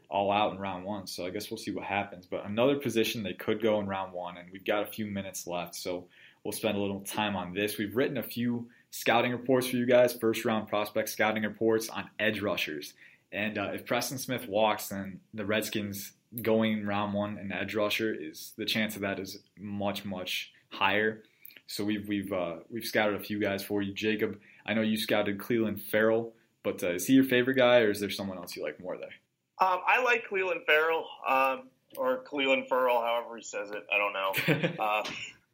all 0.09 0.31
out 0.31 0.53
in 0.53 0.59
round 0.59 0.85
one. 0.85 1.07
So 1.07 1.27
I 1.27 1.31
guess 1.31 1.51
we'll 1.51 1.59
see 1.59 1.73
what 1.73 1.85
happens. 1.85 2.27
But 2.27 2.47
another 2.47 2.77
position 2.77 3.23
they 3.23 3.35
could 3.35 3.63
go 3.63 3.81
in 3.81 3.87
round 3.87 4.13
one, 4.13 4.37
and 4.39 4.49
we've 4.53 4.65
got 4.65 4.83
a 4.83 4.87
few 4.87 5.07
minutes 5.07 5.47
left, 5.47 5.75
so 5.75 6.07
we'll 6.45 6.53
spend 6.53 6.77
a 6.77 6.81
little 6.81 7.01
time 7.01 7.37
on 7.37 7.53
this. 7.53 7.79
We've 7.79 7.97
written 7.97 8.19
a 8.19 8.23
few 8.23 8.69
scouting 8.91 9.33
reports 9.33 9.67
for 9.67 9.77
you 9.77 9.87
guys, 9.87 10.13
first 10.13 10.45
round 10.45 10.69
prospect 10.69 11.09
scouting 11.09 11.43
reports 11.43 11.89
on 11.89 12.09
edge 12.19 12.41
rushers. 12.41 12.95
And 13.33 13.59
uh, 13.59 13.73
if 13.75 13.85
Preston 13.85 14.19
Smith 14.19 14.47
walks, 14.47 14.89
then 14.89 15.19
the 15.35 15.45
Redskins 15.45 16.13
going 16.43 16.87
round 16.87 17.15
one 17.15 17.39
an 17.39 17.53
edge 17.53 17.75
rusher 17.75 18.15
is 18.15 18.53
the 18.57 18.65
chance 18.65 18.97
of 18.97 19.03
that 19.03 19.19
is 19.19 19.39
much 19.59 20.05
much 20.05 20.53
higher. 20.71 21.23
So 21.67 21.85
we've 21.85 22.07
we've 22.09 22.33
uh, 22.33 22.57
we've 22.71 22.85
scouted 22.85 23.21
a 23.21 23.25
few 23.25 23.41
guys 23.41 23.63
for 23.63 23.83
you, 23.83 23.93
Jacob. 23.93 24.39
I 24.67 24.75
know 24.75 24.83
you 24.83 24.97
scouted 24.97 25.39
Clelin 25.39 25.81
Ferrell, 25.81 26.35
but 26.63 26.83
uh, 26.83 26.93
is 26.93 27.07
he 27.07 27.15
your 27.15 27.25
favorite 27.25 27.55
guy, 27.55 27.81
or 27.81 27.91
is 27.91 28.01
there 28.01 28.11
someone 28.11 28.39
else 28.39 28.57
you 28.57 28.63
like 28.63 28.81
more 28.81 28.97
there? 28.97 29.13
Um, 29.61 29.81
I 29.87 30.03
like 30.03 30.25
Clelin 30.29 30.65
Ferrell, 30.67 31.07
um, 31.29 31.69
or 31.97 32.25
Clelin 32.25 32.69
Ferrell, 32.69 33.01
however 33.01 33.37
he 33.37 33.43
says 33.43 33.71
it. 33.71 33.87
I 33.93 33.99
don't 33.99 34.13
know. 34.13 34.85
uh, 34.85 35.05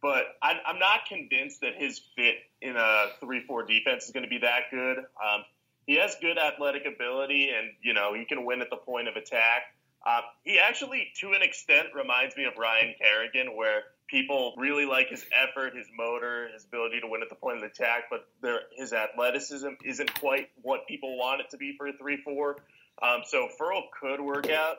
but 0.03 0.37
I, 0.43 0.53
am 0.67 0.79
not 0.79 1.05
convinced 1.07 1.61
that 1.61 1.75
his 1.77 2.01
fit 2.17 2.37
in 2.63 2.77
a 2.77 3.07
3 3.21 3.45
4 3.47 3.67
defense 3.67 4.07
is 4.07 4.13
going 4.13 4.25
to 4.25 4.31
be 4.31 4.39
that 4.39 4.63
good. 4.71 4.99
Um, 4.99 5.45
he 5.87 5.97
has 5.97 6.17
good 6.21 6.39
athletic 6.39 6.87
ability, 6.87 7.51
and, 7.51 7.71
you 7.83 7.93
know, 7.93 8.15
he 8.15 8.25
can 8.25 8.45
win 8.45 8.63
at 8.63 8.71
the 8.71 8.77
point 8.77 9.09
of 9.09 9.17
attack. 9.17 9.75
Uh, 10.07 10.21
he 10.45 10.59
actually, 10.59 11.13
to 11.21 11.33
an 11.33 11.43
extent, 11.43 11.89
reminds 11.95 12.37
me 12.37 12.45
of 12.45 12.55
Ryan 12.57 12.95
Kerrigan, 12.99 13.55
where 13.55 13.83
people 14.09 14.55
really 14.57 14.87
like 14.87 15.09
his 15.09 15.25
effort, 15.35 15.77
his 15.77 15.87
motor, 15.97 16.49
his 16.53 16.65
ability 16.65 17.01
to 17.01 17.07
win 17.07 17.23
at 17.23 17.29
the 17.29 17.35
point 17.35 17.59
of 17.59 17.63
attack, 17.63 18.05
but 18.11 18.27
his 18.77 18.93
athleticism 18.93 19.69
isn't 19.85 20.15
quite 20.19 20.49
what 20.63 20.87
people 20.89 21.19
want 21.19 21.41
it 21.41 21.51
to 21.51 21.59
be 21.59 21.75
for 21.77 21.87
a 21.87 21.93
3 21.93 22.23
4. 22.23 22.57
Um, 23.03 23.23
so 23.27 23.49
Ferrell 23.59 23.85
could 24.01 24.21
work 24.21 24.51
out 24.51 24.79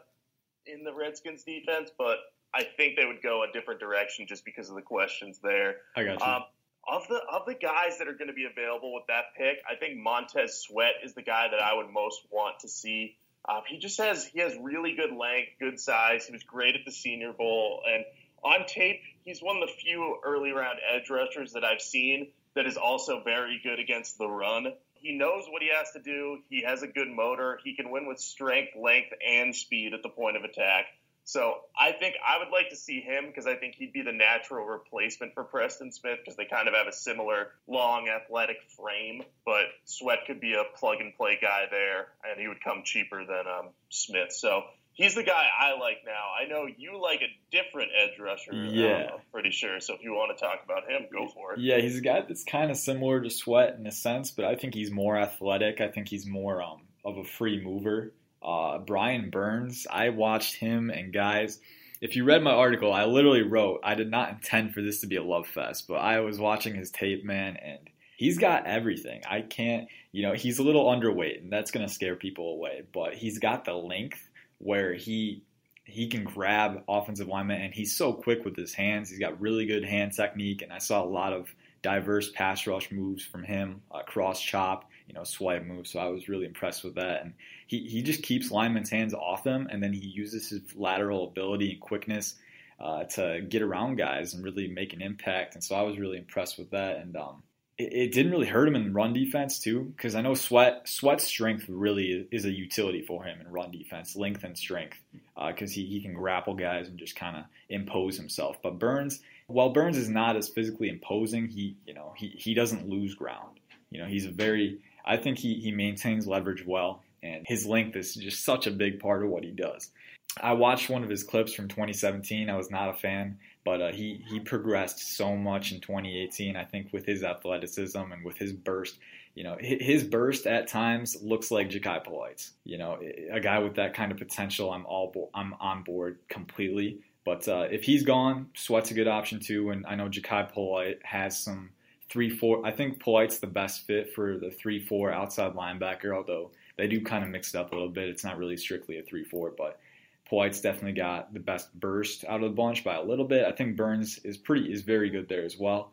in 0.65 0.83
the 0.83 0.93
Redskins 0.93 1.43
defense, 1.43 1.91
but 1.97 2.17
I 2.53 2.63
think 2.63 2.95
they 2.97 3.05
would 3.05 3.21
go 3.21 3.43
a 3.43 3.51
different 3.51 3.79
direction 3.79 4.25
just 4.27 4.43
because 4.43 4.69
of 4.69 4.75
the 4.75 4.81
questions 4.81 5.39
there. 5.41 5.77
I 5.95 6.03
got 6.03 6.19
you. 6.19 6.25
Um, 6.25 6.43
of 6.87 7.07
the 7.07 7.21
of 7.31 7.45
the 7.45 7.53
guys 7.53 7.99
that 7.99 8.07
are 8.07 8.13
going 8.13 8.27
to 8.27 8.33
be 8.33 8.45
available 8.45 8.93
with 8.93 9.03
that 9.07 9.35
pick, 9.37 9.57
I 9.69 9.75
think 9.75 9.99
Montez 9.99 10.61
Sweat 10.61 10.93
is 11.03 11.13
the 11.13 11.21
guy 11.21 11.47
that 11.49 11.61
I 11.61 11.75
would 11.75 11.89
most 11.89 12.21
want 12.31 12.59
to 12.61 12.67
see. 12.67 13.17
Uh, 13.47 13.61
he 13.67 13.77
just 13.77 13.97
has 13.99 14.25
he 14.25 14.39
has 14.39 14.53
really 14.61 14.95
good 14.95 15.11
length, 15.11 15.51
good 15.59 15.79
size. 15.79 16.25
He 16.25 16.33
was 16.33 16.43
great 16.43 16.75
at 16.75 16.81
the 16.85 16.91
Senior 16.91 17.33
Bowl, 17.33 17.81
and 17.87 18.05
on 18.43 18.65
tape, 18.67 19.01
he's 19.23 19.41
one 19.41 19.57
of 19.57 19.67
the 19.67 19.73
few 19.73 20.19
early 20.23 20.51
round 20.51 20.79
edge 20.93 21.09
rushers 21.09 21.53
that 21.53 21.63
I've 21.63 21.81
seen 21.81 22.31
that 22.55 22.65
is 22.65 22.77
also 22.77 23.23
very 23.23 23.59
good 23.63 23.79
against 23.79 24.17
the 24.17 24.27
run. 24.27 24.73
He 24.95 25.17
knows 25.17 25.45
what 25.49 25.61
he 25.61 25.69
has 25.75 25.91
to 25.93 25.99
do. 25.99 26.39
He 26.49 26.63
has 26.63 26.83
a 26.83 26.87
good 26.87 27.07
motor. 27.07 27.59
He 27.63 27.75
can 27.75 27.89
win 27.89 28.07
with 28.07 28.19
strength, 28.19 28.73
length, 28.75 29.13
and 29.27 29.55
speed 29.55 29.93
at 29.93 30.03
the 30.03 30.09
point 30.09 30.37
of 30.37 30.43
attack. 30.43 30.85
So 31.23 31.55
I 31.79 31.91
think 31.93 32.15
I 32.25 32.39
would 32.39 32.51
like 32.51 32.69
to 32.69 32.75
see 32.75 32.99
him 32.99 33.27
because 33.27 33.47
I 33.47 33.55
think 33.55 33.75
he'd 33.75 33.93
be 33.93 34.01
the 34.01 34.11
natural 34.11 34.65
replacement 34.65 35.33
for 35.33 35.43
Preston 35.43 35.91
Smith 35.91 36.19
because 36.23 36.35
they 36.35 36.45
kind 36.45 36.67
of 36.67 36.73
have 36.73 36.87
a 36.87 36.93
similar 36.93 37.51
long 37.67 38.09
athletic 38.09 38.57
frame. 38.75 39.23
But 39.45 39.65
Sweat 39.85 40.19
could 40.27 40.39
be 40.39 40.53
a 40.53 40.63
plug 40.77 40.97
and 40.99 41.15
play 41.15 41.37
guy 41.41 41.65
there, 41.69 42.07
and 42.29 42.39
he 42.39 42.47
would 42.47 42.63
come 42.63 42.81
cheaper 42.83 43.23
than 43.25 43.47
um, 43.47 43.69
Smith. 43.89 44.31
So 44.31 44.63
he's 44.93 45.15
the 45.15 45.23
guy 45.23 45.45
I 45.59 45.79
like 45.79 45.99
now. 46.05 46.31
I 46.39 46.47
know 46.47 46.67
you 46.77 47.01
like 47.01 47.21
a 47.21 47.31
different 47.51 47.91
edge 47.95 48.19
rusher. 48.19 48.53
Yeah, 48.53 49.09
I'm 49.13 49.19
pretty 49.31 49.51
sure. 49.51 49.79
So 49.79 49.93
if 49.93 50.03
you 50.03 50.11
want 50.11 50.37
to 50.37 50.43
talk 50.43 50.61
about 50.63 50.89
him, 50.89 51.07
go 51.11 51.27
for 51.33 51.53
it. 51.53 51.59
Yeah, 51.59 51.79
he's 51.79 51.97
a 51.97 52.01
guy 52.01 52.21
that's 52.21 52.43
kind 52.43 52.71
of 52.71 52.77
similar 52.77 53.21
to 53.21 53.29
Sweat 53.29 53.75
in 53.77 53.85
a 53.87 53.91
sense, 53.91 54.31
but 54.31 54.45
I 54.45 54.55
think 54.55 54.73
he's 54.73 54.91
more 54.91 55.17
athletic. 55.17 55.81
I 55.81 55.87
think 55.87 56.09
he's 56.09 56.25
more 56.25 56.61
um, 56.61 56.81
of 57.05 57.17
a 57.17 57.23
free 57.23 57.63
mover. 57.63 58.13
Uh, 58.41 58.79
Brian 58.79 59.29
Burns, 59.29 59.87
I 59.89 60.09
watched 60.09 60.55
him, 60.55 60.89
and 60.89 61.13
guys, 61.13 61.59
if 62.01 62.15
you 62.15 62.23
read 62.23 62.41
my 62.41 62.51
article, 62.51 62.91
I 62.91 63.05
literally 63.05 63.43
wrote, 63.43 63.81
I 63.83 63.95
did 63.95 64.09
not 64.09 64.29
intend 64.29 64.73
for 64.73 64.81
this 64.81 65.01
to 65.01 65.07
be 65.07 65.17
a 65.17 65.23
love 65.23 65.47
fest, 65.47 65.87
but 65.87 65.95
I 65.95 66.21
was 66.21 66.39
watching 66.39 66.73
his 66.73 66.89
tape, 66.89 67.23
man, 67.23 67.57
and 67.57 67.79
he's 68.17 68.39
got 68.39 68.65
everything. 68.65 69.21
I 69.29 69.41
can't, 69.41 69.87
you 70.11 70.23
know, 70.23 70.33
he's 70.33 70.59
a 70.59 70.63
little 70.63 70.85
underweight, 70.85 71.41
and 71.41 71.51
that's 71.51 71.71
to 71.71 71.87
scare 71.87 72.15
people 72.15 72.53
away, 72.53 72.83
but 72.91 73.13
he's 73.13 73.39
got 73.39 73.65
the 73.65 73.73
length 73.73 74.27
where 74.57 74.93
he 74.93 75.43
he 75.83 76.07
can 76.07 76.23
grab 76.23 76.83
offensive 76.87 77.27
linemen 77.27 77.59
and 77.59 77.73
he's 77.73 77.97
so 77.97 78.13
quick 78.13 78.45
with 78.45 78.55
his 78.55 78.73
hands. 78.73 79.09
He's 79.09 79.19
got 79.19 79.41
really 79.41 79.65
good 79.65 79.83
hand 79.83 80.13
technique, 80.13 80.61
and 80.61 80.71
I 80.71 80.77
saw 80.77 81.03
a 81.03 81.05
lot 81.05 81.33
of 81.33 81.53
diverse 81.81 82.31
pass 82.31 82.67
rush 82.67 82.91
moves 82.91 83.25
from 83.25 83.43
him, 83.43 83.81
uh, 83.91 84.03
cross 84.03 84.39
chop, 84.39 84.89
you 85.07 85.13
know, 85.13 85.23
swipe 85.23 85.65
moves. 85.65 85.91
So 85.91 85.99
I 85.99 86.07
was 86.07 86.29
really 86.29 86.45
impressed 86.45 86.83
with 86.83 86.95
that. 86.95 87.23
And 87.23 87.33
he, 87.79 88.01
just 88.01 88.21
keeps 88.21 88.51
linemen's 88.51 88.89
hands 88.89 89.13
off 89.13 89.43
them, 89.43 89.67
and 89.71 89.81
then 89.81 89.93
he 89.93 90.05
uses 90.05 90.49
his 90.49 90.61
lateral 90.75 91.27
ability 91.29 91.71
and 91.71 91.79
quickness 91.79 92.35
uh, 92.79 93.05
to 93.05 93.41
get 93.47 93.61
around 93.61 93.95
guys 93.95 94.33
and 94.33 94.43
really 94.43 94.67
make 94.67 94.91
an 94.93 95.01
impact. 95.01 95.55
And 95.55 95.63
so 95.63 95.75
I 95.75 95.83
was 95.83 95.97
really 95.97 96.17
impressed 96.17 96.57
with 96.57 96.71
that. 96.71 96.97
And 96.97 97.15
um, 97.15 97.43
it, 97.77 97.93
it, 97.93 98.11
didn't 98.11 98.31
really 98.31 98.47
hurt 98.47 98.67
him 98.67 98.75
in 98.75 98.93
run 98.93 99.13
defense 99.13 99.59
too, 99.59 99.93
because 99.95 100.15
I 100.15 100.21
know 100.21 100.33
Sweat 100.33 100.87
Sweat's 100.89 101.23
strength 101.23 101.65
really 101.69 102.27
is 102.31 102.43
a 102.45 102.51
utility 102.51 103.03
for 103.03 103.23
him 103.23 103.39
in 103.39 103.47
run 103.49 103.71
defense, 103.71 104.15
length 104.15 104.43
and 104.43 104.57
strength, 104.57 104.97
because 105.35 105.71
uh, 105.71 105.75
he, 105.75 105.85
he 105.85 106.01
can 106.01 106.13
grapple 106.13 106.55
guys 106.55 106.89
and 106.89 106.97
just 106.97 107.15
kind 107.15 107.37
of 107.37 107.43
impose 107.69 108.17
himself. 108.17 108.57
But 108.61 108.79
Burns, 108.79 109.21
while 109.47 109.69
Burns 109.69 109.97
is 109.97 110.09
not 110.09 110.35
as 110.35 110.49
physically 110.49 110.89
imposing, 110.89 111.47
he 111.47 111.77
you 111.85 111.93
know 111.93 112.13
he, 112.17 112.29
he 112.29 112.53
doesn't 112.53 112.89
lose 112.89 113.15
ground. 113.15 113.59
You 113.91 114.01
know 114.01 114.07
he's 114.07 114.25
a 114.25 114.31
very 114.31 114.79
I 115.05 115.17
think 115.17 115.37
he, 115.37 115.55
he 115.55 115.71
maintains 115.71 116.27
leverage 116.27 116.65
well 116.65 117.03
and 117.23 117.45
his 117.45 117.65
length 117.65 117.95
is 117.95 118.15
just 118.15 118.43
such 118.43 118.67
a 118.67 118.71
big 118.71 118.99
part 118.99 119.23
of 119.23 119.29
what 119.29 119.43
he 119.43 119.51
does. 119.51 119.91
I 120.39 120.53
watched 120.53 120.89
one 120.89 121.03
of 121.03 121.09
his 121.09 121.23
clips 121.23 121.53
from 121.53 121.67
2017. 121.67 122.49
I 122.49 122.55
was 122.55 122.71
not 122.71 122.89
a 122.89 122.93
fan, 122.93 123.37
but 123.65 123.81
uh, 123.81 123.91
he 123.91 124.23
he 124.27 124.39
progressed 124.39 125.17
so 125.17 125.35
much 125.35 125.71
in 125.71 125.81
2018. 125.81 126.55
I 126.55 126.63
think 126.63 126.93
with 126.93 127.05
his 127.05 127.23
athleticism 127.23 127.99
and 127.99 128.23
with 128.23 128.37
his 128.37 128.53
burst, 128.53 128.97
you 129.35 129.43
know, 129.43 129.57
his 129.59 130.03
burst 130.03 130.47
at 130.47 130.67
times 130.67 131.17
looks 131.21 131.51
like 131.51 131.69
Jachai 131.69 132.03
Polite's. 132.03 132.53
You 132.63 132.77
know, 132.77 132.99
a 133.31 133.39
guy 133.39 133.59
with 133.59 133.75
that 133.75 133.93
kind 133.93 134.11
of 134.11 134.17
potential, 134.17 134.71
I'm 134.71 134.85
all 134.85 135.11
bo- 135.13 135.31
I'm 135.33 135.53
on 135.59 135.83
board 135.83 136.19
completely. 136.29 136.99
But 137.23 137.47
uh, 137.47 137.67
if 137.69 137.83
he's 137.83 138.03
gone, 138.03 138.47
Sweat's 138.55 138.91
a 138.91 138.93
good 138.93 139.07
option 139.07 139.39
too. 139.39 139.69
And 139.71 139.85
I 139.85 139.95
know 139.95 140.07
Jachai 140.07 140.51
Polite 140.51 140.99
has 141.03 141.37
some 141.37 141.71
three 142.09 142.29
four. 142.29 142.65
I 142.65 142.71
think 142.71 142.99
Polite's 142.99 143.39
the 143.39 143.47
best 143.47 143.85
fit 143.85 144.13
for 144.13 144.37
the 144.37 144.49
three 144.49 144.79
four 144.79 145.11
outside 145.11 145.53
linebacker, 145.53 146.15
although 146.15 146.51
they 146.77 146.87
do 146.87 147.01
kind 147.01 147.23
of 147.23 147.29
mix 147.29 147.53
it 147.53 147.57
up 147.57 147.71
a 147.71 147.75
little 147.75 147.89
bit. 147.89 148.09
It's 148.09 148.23
not 148.23 148.37
really 148.37 148.57
strictly 148.57 148.99
a 148.99 149.03
3 149.03 149.23
4, 149.23 149.53
but 149.57 149.79
Polite's 150.27 150.61
definitely 150.61 150.93
got 150.93 151.33
the 151.33 151.39
best 151.39 151.73
burst 151.79 152.23
out 152.25 152.41
of 152.41 152.49
the 152.49 152.55
bunch 152.55 152.83
by 152.83 152.95
a 152.95 153.03
little 153.03 153.25
bit. 153.25 153.45
I 153.45 153.51
think 153.51 153.75
Burns 153.75 154.17
is 154.19 154.37
pretty 154.37 154.71
is 154.71 154.81
very 154.81 155.09
good 155.09 155.27
there 155.27 155.43
as 155.43 155.57
well. 155.57 155.91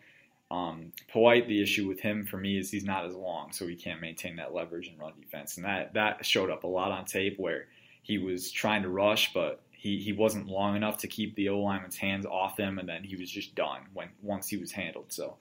Um, 0.50 0.92
the 1.12 1.60
issue 1.60 1.86
with 1.86 2.00
him 2.00 2.24
for 2.24 2.38
me 2.38 2.56
is 2.56 2.70
he's 2.70 2.84
not 2.84 3.04
as 3.04 3.14
long, 3.14 3.52
so 3.52 3.66
he 3.66 3.74
can't 3.74 4.00
maintain 4.00 4.36
that 4.36 4.54
leverage 4.54 4.88
and 4.88 4.98
run 4.98 5.12
defense, 5.20 5.56
and 5.56 5.66
that 5.66 5.92
that 5.94 6.24
showed 6.24 6.50
up 6.50 6.64
a 6.64 6.68
lot 6.68 6.90
on 6.90 7.04
tape 7.04 7.38
where 7.38 7.66
he 8.02 8.16
was 8.16 8.50
trying 8.50 8.82
to 8.82 8.88
rush, 8.88 9.34
but 9.34 9.60
he, 9.72 9.98
he 9.98 10.12
wasn't 10.12 10.46
long 10.46 10.76
enough 10.76 10.98
to 10.98 11.08
keep 11.08 11.34
the 11.34 11.50
O 11.50 11.60
lineman's 11.60 11.96
hands 11.96 12.24
off 12.24 12.58
him, 12.58 12.78
and 12.78 12.88
then 12.88 13.04
he 13.04 13.16
was 13.16 13.30
just 13.30 13.54
done 13.54 13.82
when 13.92 14.08
once 14.22 14.48
he 14.48 14.56
was 14.56 14.72
handled. 14.72 15.12
So 15.12 15.36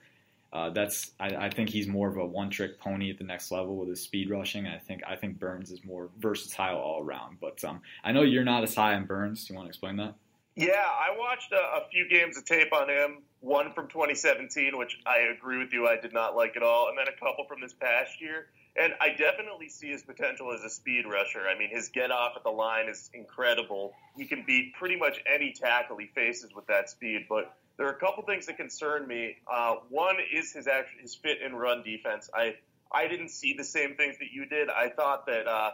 uh, 0.53 0.69
that's 0.69 1.11
I, 1.19 1.35
I, 1.35 1.49
think 1.49 1.69
he's 1.69 1.87
more 1.87 2.07
of 2.07 2.17
a 2.17 2.25
one-trick 2.25 2.79
pony 2.79 3.09
at 3.09 3.17
the 3.17 3.23
next 3.23 3.51
level 3.51 3.75
with 3.75 3.89
his 3.89 4.01
speed 4.01 4.29
rushing. 4.29 4.65
I 4.65 4.77
think 4.77 5.01
I 5.05 5.15
think 5.15 5.39
Burns 5.39 5.71
is 5.71 5.83
more 5.83 6.09
versatile 6.19 6.77
all 6.77 7.03
around. 7.03 7.37
But 7.41 7.63
um, 7.65 7.81
I 8.03 8.13
know 8.13 8.21
you're 8.21 8.45
not 8.45 8.63
as 8.63 8.73
high 8.73 8.93
on 8.93 9.05
Burns. 9.05 9.45
Do 9.45 9.53
you 9.53 9.57
want 9.57 9.67
to 9.67 9.69
explain 9.69 9.97
that? 9.97 10.15
Yeah, 10.55 10.71
I 10.73 11.15
watched 11.15 11.51
a, 11.51 11.55
a, 11.55 11.87
few 11.91 12.09
games 12.09 12.35
of 12.35 12.45
tape 12.45 12.73
on 12.73 12.89
him. 12.89 13.21
One 13.41 13.73
from 13.73 13.89
2017, 13.89 14.75
which 14.75 14.97
I 15.05 15.19
agree 15.37 15.59
with 15.59 15.71
you, 15.71 15.85
I 15.85 15.99
did 15.99 16.13
not 16.13 16.35
like 16.35 16.57
at 16.57 16.63
all, 16.63 16.89
and 16.89 16.97
then 16.97 17.05
a 17.07 17.19
couple 17.19 17.45
from 17.47 17.61
this 17.61 17.73
past 17.73 18.19
year. 18.19 18.47
And 18.75 18.93
I 18.99 19.09
definitely 19.09 19.69
see 19.69 19.89
his 19.89 20.01
potential 20.01 20.51
as 20.51 20.63
a 20.63 20.69
speed 20.69 21.05
rusher. 21.05 21.41
I 21.47 21.57
mean, 21.57 21.69
his 21.69 21.89
get 21.89 22.09
off 22.09 22.33
at 22.35 22.43
the 22.43 22.49
line 22.49 22.89
is 22.89 23.11
incredible. 23.13 23.93
He 24.15 24.25
can 24.25 24.43
beat 24.47 24.73
pretty 24.73 24.95
much 24.95 25.21
any 25.31 25.51
tackle 25.51 25.97
he 25.97 26.07
faces 26.07 26.55
with 26.55 26.65
that 26.67 26.89
speed. 26.89 27.27
But 27.29 27.55
there 27.77 27.87
are 27.87 27.91
a 27.91 27.99
couple 27.99 28.23
things 28.23 28.47
that 28.47 28.57
concern 28.57 29.07
me. 29.07 29.37
Uh, 29.51 29.75
one 29.89 30.17
is 30.33 30.51
his 30.51 30.67
his 31.01 31.15
fit 31.15 31.39
and 31.43 31.59
run 31.59 31.83
defense. 31.83 32.29
I 32.33 32.55
I 32.91 33.07
didn't 33.07 33.29
see 33.29 33.53
the 33.57 33.63
same 33.63 33.95
things 33.95 34.17
that 34.19 34.31
you 34.31 34.45
did. 34.45 34.69
I 34.69 34.89
thought 34.89 35.25
that. 35.27 35.47
Uh, 35.47 35.71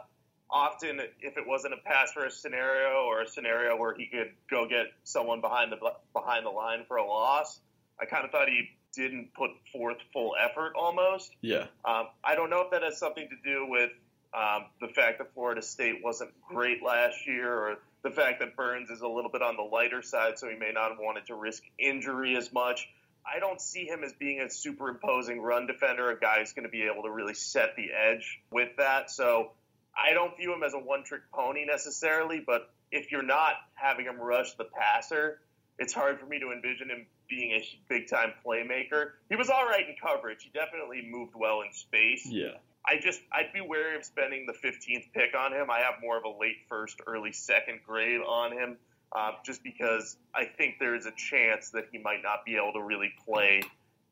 often 0.49 0.99
if 1.19 1.35
it 1.35 1.47
wasn't 1.47 1.73
a 1.73 1.77
pass 1.77 2.11
first 2.13 2.41
scenario 2.41 3.05
or 3.05 3.21
a 3.21 3.27
scenario 3.27 3.75
where 3.75 3.95
he 3.95 4.05
could 4.05 4.31
go 4.49 4.67
get 4.67 4.85
someone 5.03 5.41
behind 5.41 5.71
the 5.71 5.77
behind 6.13 6.45
the 6.45 6.49
line 6.49 6.85
for 6.87 6.97
a 6.97 7.05
loss, 7.05 7.59
I 7.99 8.05
kind 8.05 8.23
of 8.23 8.31
thought 8.31 8.47
he 8.47 8.69
didn't 8.93 9.33
put 9.33 9.49
forth 9.71 9.97
full 10.13 10.35
effort 10.39 10.73
almost. 10.75 11.31
Yeah. 11.41 11.65
Um, 11.83 12.07
I 12.23 12.35
don't 12.35 12.49
know 12.49 12.61
if 12.61 12.71
that 12.71 12.83
has 12.83 12.99
something 12.99 13.27
to 13.27 13.49
do 13.49 13.65
with 13.67 13.89
um, 14.33 14.65
the 14.79 14.87
fact 14.89 15.17
that 15.17 15.33
Florida 15.33 15.61
State 15.61 16.01
wasn't 16.03 16.31
great 16.47 16.83
last 16.83 17.27
year 17.27 17.51
or 17.51 17.77
the 18.03 18.11
fact 18.11 18.39
that 18.39 18.55
Burns 18.55 18.89
is 18.89 19.01
a 19.01 19.07
little 19.07 19.31
bit 19.31 19.41
on 19.41 19.55
the 19.55 19.63
lighter 19.63 20.01
side, 20.01 20.37
so 20.37 20.49
he 20.49 20.55
may 20.55 20.71
not 20.73 20.89
have 20.89 20.99
wanted 20.99 21.27
to 21.27 21.35
risk 21.35 21.63
injury 21.79 22.35
as 22.35 22.51
much. 22.51 22.87
I 23.25 23.39
don't 23.39 23.61
see 23.61 23.85
him 23.85 24.03
as 24.03 24.11
being 24.13 24.41
a 24.41 24.49
superimposing 24.49 25.39
run 25.41 25.65
defender, 25.65 26.09
a 26.11 26.19
guy 26.19 26.39
who's 26.39 26.51
going 26.51 26.65
to 26.65 26.71
be 26.71 26.83
able 26.83 27.03
to 27.03 27.09
really 27.09 27.33
set 27.33 27.75
the 27.77 27.87
edge 27.93 28.41
with 28.51 28.75
that. 28.77 29.09
So 29.09 29.51
I 29.95 30.13
don't 30.13 30.35
view 30.35 30.53
him 30.53 30.63
as 30.63 30.73
a 30.73 30.79
one 30.79 31.03
trick 31.05 31.21
pony 31.33 31.65
necessarily, 31.65 32.43
but 32.45 32.69
if 32.91 33.11
you're 33.11 33.23
not 33.23 33.53
having 33.75 34.05
him 34.05 34.17
rush 34.19 34.53
the 34.55 34.65
passer, 34.65 35.39
it's 35.79 35.93
hard 35.93 36.19
for 36.19 36.25
me 36.25 36.39
to 36.39 36.51
envision 36.51 36.89
him 36.89 37.05
being 37.29 37.51
a 37.51 37.63
big 37.87 38.09
time 38.09 38.33
playmaker. 38.45 39.11
He 39.29 39.35
was 39.37 39.49
all 39.49 39.65
right 39.65 39.87
in 39.87 39.95
coverage. 40.01 40.43
He 40.43 40.51
definitely 40.53 41.07
moved 41.09 41.33
well 41.35 41.61
in 41.61 41.73
space. 41.73 42.27
Yeah. 42.29 42.57
I 42.85 42.97
just 42.99 43.21
I'd 43.31 43.53
be 43.53 43.61
wary 43.61 43.95
of 43.95 44.03
spending 44.03 44.45
the 44.45 44.53
15th 44.53 45.11
pick 45.13 45.35
on 45.37 45.53
him. 45.53 45.69
I 45.69 45.79
have 45.79 45.95
more 46.01 46.17
of 46.17 46.23
a 46.25 46.39
late 46.39 46.57
first, 46.67 46.99
early 47.07 47.31
second 47.31 47.79
grade 47.85 48.21
on 48.21 48.51
him, 48.51 48.77
uh, 49.13 49.31
just 49.45 49.63
because 49.63 50.17
I 50.35 50.45
think 50.45 50.75
there 50.79 50.95
is 50.95 51.05
a 51.05 51.13
chance 51.15 51.69
that 51.69 51.85
he 51.91 51.97
might 51.99 52.23
not 52.23 52.45
be 52.45 52.55
able 52.55 52.73
to 52.73 52.81
really 52.81 53.13
play 53.25 53.61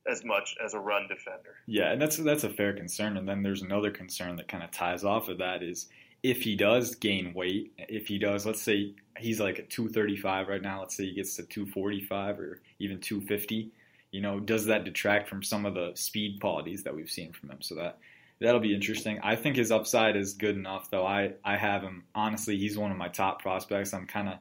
as 0.10 0.24
much 0.24 0.56
as 0.64 0.74
a 0.74 0.80
run 0.80 1.08
defender. 1.08 1.56
Yeah, 1.68 1.92
and 1.92 2.02
that's 2.02 2.18
that's 2.18 2.44
a 2.44 2.50
fair 2.50 2.74
concern. 2.74 3.18
And 3.18 3.28
then 3.28 3.44
there's 3.44 3.62
another 3.62 3.92
concern 3.92 4.36
that 4.38 4.48
kind 4.48 4.64
of 4.64 4.72
ties 4.72 5.04
off 5.04 5.28
of 5.28 5.38
that 5.40 5.64
is 5.64 5.88
if 6.24 6.42
he 6.42 6.56
does 6.56 6.96
gain 6.96 7.34
weight, 7.34 7.74
if 7.78 8.08
he 8.08 8.18
does, 8.18 8.46
let's 8.46 8.62
say 8.62 8.94
he's 9.18 9.40
like 9.40 9.60
at 9.60 9.70
235 9.70 10.48
right 10.48 10.62
now, 10.62 10.80
let's 10.80 10.96
say 10.96 11.06
he 11.06 11.14
gets 11.14 11.36
to 11.36 11.44
245 11.44 12.40
or 12.40 12.62
even 12.80 13.00
250, 13.00 13.72
you 14.12 14.22
know, 14.22 14.40
does 14.40 14.66
that 14.66 14.84
detract 14.84 15.28
from 15.28 15.42
some 15.42 15.66
of 15.66 15.74
the 15.74 15.92
speed 15.96 16.40
qualities 16.40 16.84
that 16.84 16.96
we've 16.96 17.10
seen 17.10 17.32
from 17.34 17.50
him? 17.50 17.62
So 17.62 17.76
that 17.76 17.98
that'll 18.42 18.60
be 18.60 18.74
interesting. 18.74 19.20
I 19.24 19.36
think 19.36 19.56
his 19.56 19.72
upside 19.72 20.18
is 20.18 20.34
good 20.34 20.56
enough, 20.56 20.90
though. 20.90 21.06
I 21.06 21.34
I 21.46 21.56
have 21.56 21.82
him 21.84 22.04
honestly. 22.14 22.58
He's 22.58 22.78
one 22.78 22.92
of 22.92 22.98
my 22.98 23.08
top 23.08 23.42
prospects. 23.42 23.94
I'm 23.94 24.08
kind 24.08 24.30
of 24.30 24.36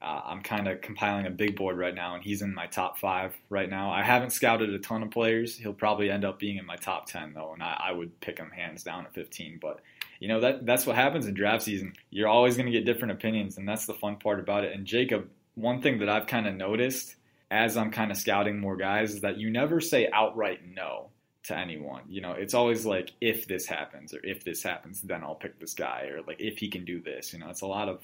uh, 0.00 0.20
I'm 0.24 0.42
kind 0.42 0.66
of 0.66 0.80
compiling 0.80 1.26
a 1.26 1.30
big 1.30 1.56
board 1.56 1.76
right 1.76 1.94
now, 1.94 2.14
and 2.14 2.24
he's 2.24 2.42
in 2.42 2.54
my 2.54 2.66
top 2.66 2.98
five 2.98 3.34
right 3.50 3.68
now. 3.68 3.90
I 3.90 4.02
haven't 4.02 4.30
scouted 4.30 4.70
a 4.70 4.78
ton 4.78 5.02
of 5.02 5.10
players. 5.10 5.56
He'll 5.56 5.72
probably 5.72 6.10
end 6.10 6.24
up 6.24 6.38
being 6.38 6.56
in 6.56 6.66
my 6.66 6.76
top 6.76 7.06
ten 7.06 7.34
though, 7.34 7.52
and 7.52 7.62
I, 7.62 7.80
I 7.88 7.92
would 7.92 8.18
pick 8.20 8.38
him 8.38 8.50
hands 8.50 8.82
down 8.82 9.04
at 9.04 9.14
15. 9.14 9.58
But 9.60 9.80
you 10.20 10.28
know 10.28 10.40
that 10.40 10.64
that's 10.64 10.86
what 10.86 10.96
happens 10.96 11.26
in 11.26 11.34
draft 11.34 11.64
season. 11.64 11.94
You're 12.10 12.28
always 12.28 12.56
going 12.56 12.66
to 12.66 12.72
get 12.72 12.86
different 12.86 13.12
opinions, 13.12 13.58
and 13.58 13.68
that's 13.68 13.86
the 13.86 13.94
fun 13.94 14.16
part 14.16 14.40
about 14.40 14.64
it. 14.64 14.74
And 14.74 14.86
Jacob, 14.86 15.28
one 15.56 15.82
thing 15.82 15.98
that 15.98 16.08
I've 16.08 16.26
kind 16.26 16.46
of 16.46 16.54
noticed 16.54 17.16
as 17.50 17.76
I'm 17.76 17.90
kind 17.90 18.10
of 18.10 18.16
scouting 18.16 18.58
more 18.58 18.76
guys 18.76 19.12
is 19.12 19.20
that 19.20 19.36
you 19.36 19.50
never 19.50 19.80
say 19.80 20.08
outright 20.10 20.60
no 20.66 21.10
to 21.44 21.56
anyone. 21.56 22.02
You 22.08 22.20
know, 22.20 22.32
it's 22.32 22.54
always 22.54 22.86
like 22.86 23.12
if 23.20 23.46
this 23.46 23.66
happens 23.66 24.14
or 24.14 24.24
if 24.24 24.44
this 24.44 24.62
happens, 24.62 25.02
then 25.02 25.22
I'll 25.22 25.34
pick 25.34 25.58
this 25.58 25.74
guy 25.74 26.08
or 26.12 26.22
like 26.22 26.40
if 26.40 26.58
he 26.58 26.68
can 26.68 26.84
do 26.84 27.00
this. 27.00 27.32
You 27.32 27.40
know, 27.40 27.50
it's 27.50 27.62
a 27.62 27.66
lot 27.66 27.88
of 27.88 28.00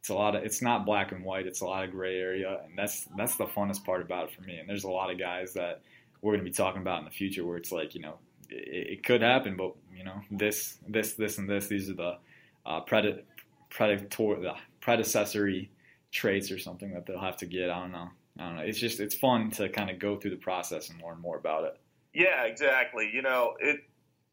it's 0.00 0.08
a 0.08 0.14
lot 0.14 0.34
of 0.34 0.42
it's 0.44 0.62
not 0.62 0.86
black 0.86 1.12
and 1.12 1.24
white 1.24 1.46
it's 1.46 1.60
a 1.60 1.66
lot 1.66 1.84
of 1.84 1.90
gray 1.90 2.18
area 2.18 2.60
and 2.64 2.76
that's 2.76 3.06
that's 3.16 3.36
the 3.36 3.44
funnest 3.44 3.84
part 3.84 4.00
about 4.00 4.24
it 4.24 4.34
for 4.34 4.42
me 4.42 4.58
and 4.58 4.68
there's 4.68 4.84
a 4.84 4.90
lot 4.90 5.10
of 5.10 5.18
guys 5.18 5.52
that 5.52 5.82
we're 6.22 6.32
going 6.32 6.44
to 6.44 6.50
be 6.50 6.54
talking 6.54 6.80
about 6.80 6.98
in 7.00 7.04
the 7.04 7.10
future 7.10 7.44
where 7.44 7.58
it's 7.58 7.70
like 7.70 7.94
you 7.94 8.00
know 8.00 8.14
it, 8.48 8.92
it 8.92 9.04
could 9.04 9.22
happen 9.22 9.56
but 9.56 9.74
you 9.94 10.02
know 10.02 10.20
this 10.30 10.78
this 10.88 11.12
this 11.14 11.38
and 11.38 11.48
this 11.48 11.66
these 11.66 11.90
are 11.90 11.94
the 11.94 12.16
uh, 12.64 12.80
predator 12.80 13.22
predator 13.68 14.06
the 14.08 14.54
predecessory 14.80 15.70
traits 16.10 16.50
or 16.50 16.58
something 16.58 16.94
that 16.94 17.04
they'll 17.06 17.20
have 17.20 17.36
to 17.36 17.46
get 17.46 17.68
i 17.68 17.78
don't 17.78 17.92
know 17.92 18.08
i 18.38 18.42
don't 18.42 18.56
know 18.56 18.62
it's 18.62 18.78
just 18.78 19.00
it's 19.00 19.14
fun 19.14 19.50
to 19.50 19.68
kind 19.68 19.90
of 19.90 19.98
go 19.98 20.16
through 20.16 20.30
the 20.30 20.36
process 20.36 20.88
and 20.88 21.00
learn 21.02 21.20
more 21.20 21.36
about 21.36 21.64
it 21.64 21.78
yeah 22.14 22.44
exactly 22.44 23.10
you 23.12 23.22
know 23.22 23.54
it 23.60 23.80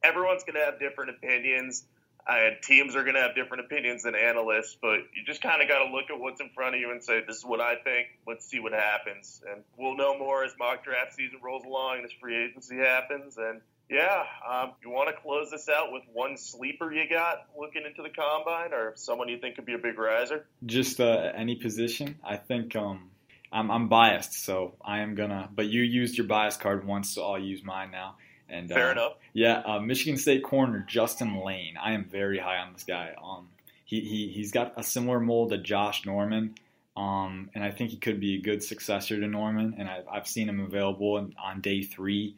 everyone's 0.04 0.44
going 0.44 0.56
to 0.56 0.64
have 0.64 0.80
different 0.80 1.12
opinions 1.12 1.86
and 2.30 2.58
teams 2.62 2.96
are 2.96 3.04
going 3.04 3.16
to 3.16 3.22
have 3.22 3.36
different 3.36 3.66
opinions 3.66 4.04
than 4.04 4.16
analysts, 4.16 4.78
but 4.82 5.00
you 5.16 5.24
just 5.26 5.42
kind 5.42 5.62
of 5.62 5.68
got 5.68 5.84
to 5.84 5.92
look 5.92 6.10
at 6.10 6.20
what's 6.20 6.42
in 6.42 6.50
front 6.50 6.76
of 6.76 6.82
you 6.82 6.92
and 6.92 7.04
say, 7.04 7.22
"This 7.26 7.38
is 7.38 7.46
what 7.46 7.62
I 7.62 7.76
think. 7.76 8.08
Let's 8.28 8.46
see 8.46 8.60
what 8.60 8.74
happens." 8.74 9.42
And 9.50 9.64
we'll 9.78 9.96
know 9.96 10.18
more 10.18 10.44
as 10.44 10.52
mock 10.60 10.84
draft 10.84 11.14
season 11.14 11.40
rolls 11.42 11.64
along 11.64 11.98
and 11.98 12.06
as 12.06 12.12
free 12.20 12.36
agency 12.36 12.78
happens. 12.78 13.38
And 13.38 13.62
yeah, 13.90 14.24
um, 14.50 14.74
you 14.84 14.90
want 14.90 15.10
to 15.10 15.22
close 15.22 15.52
this 15.52 15.70
out 15.70 15.94
with 15.94 16.04
one 16.12 16.38
sleeper 16.38 16.92
you 16.92 17.08
got 17.10 17.48
looking 17.58 17.84
into 17.86 18.04
the 18.04 18.10
combine, 18.10 18.74
or 18.74 18.94
someone 18.96 19.30
you 19.30 19.40
think 19.40 19.56
could 19.56 19.66
be 19.66 19.74
a 19.74 19.80
big 19.80 19.98
riser? 19.98 20.46
Just 20.66 21.00
uh, 21.00 21.32
any 21.34 21.56
position. 21.56 22.18
I 22.24 22.36
think 22.36 22.76
um, 22.76 23.10
I'm, 23.52 23.72
I'm 23.72 23.88
biased, 23.88 24.34
so 24.34 24.76
I 24.84 25.00
am 25.00 25.16
gonna. 25.16 25.50
But 25.54 25.68
you 25.68 25.82
used 25.82 26.18
your 26.18 26.28
bias 26.28 26.58
card 26.58 26.86
once, 26.86 27.10
so 27.10 27.24
I'll 27.24 27.40
use 27.40 27.64
mine 27.64 27.92
now. 27.92 28.16
And 28.50 28.70
fair 28.70 28.90
uh, 28.90 28.92
enough. 28.94 29.14
Yeah, 29.34 29.62
uh, 29.66 29.80
Michigan 29.80 30.18
State 30.18 30.44
corner 30.44 30.86
Justin 30.88 31.44
Layne. 31.44 31.78
I 31.78 31.94
am 31.94 32.06
very 32.06 32.40
high 32.40 32.58
on 32.58 32.74
this 32.74 32.84
guy. 32.84 33.14
Um, 33.22 33.50
he 33.86 34.02
he 34.02 34.28
he's 34.30 34.52
got 34.52 34.74
a 34.78 34.84
similar 34.84 35.20
mold 35.20 35.50
to 35.50 35.58
Josh 35.58 36.06
Norman. 36.06 36.56
Um, 36.96 37.52
and 37.54 37.64
I 37.64 37.70
think 37.70 37.92
he 37.92 37.98
could 37.98 38.20
be 38.20 38.36
a 38.36 38.42
good 38.42 38.64
successor 38.64 39.20
to 39.20 39.28
Norman. 39.28 39.76
And 39.78 39.88
I've, 39.88 40.08
I've 40.08 40.28
seen 40.28 40.50
him 40.50 40.60
available 40.60 41.30
on 41.38 41.62
day 41.62 41.84
three 41.84 42.36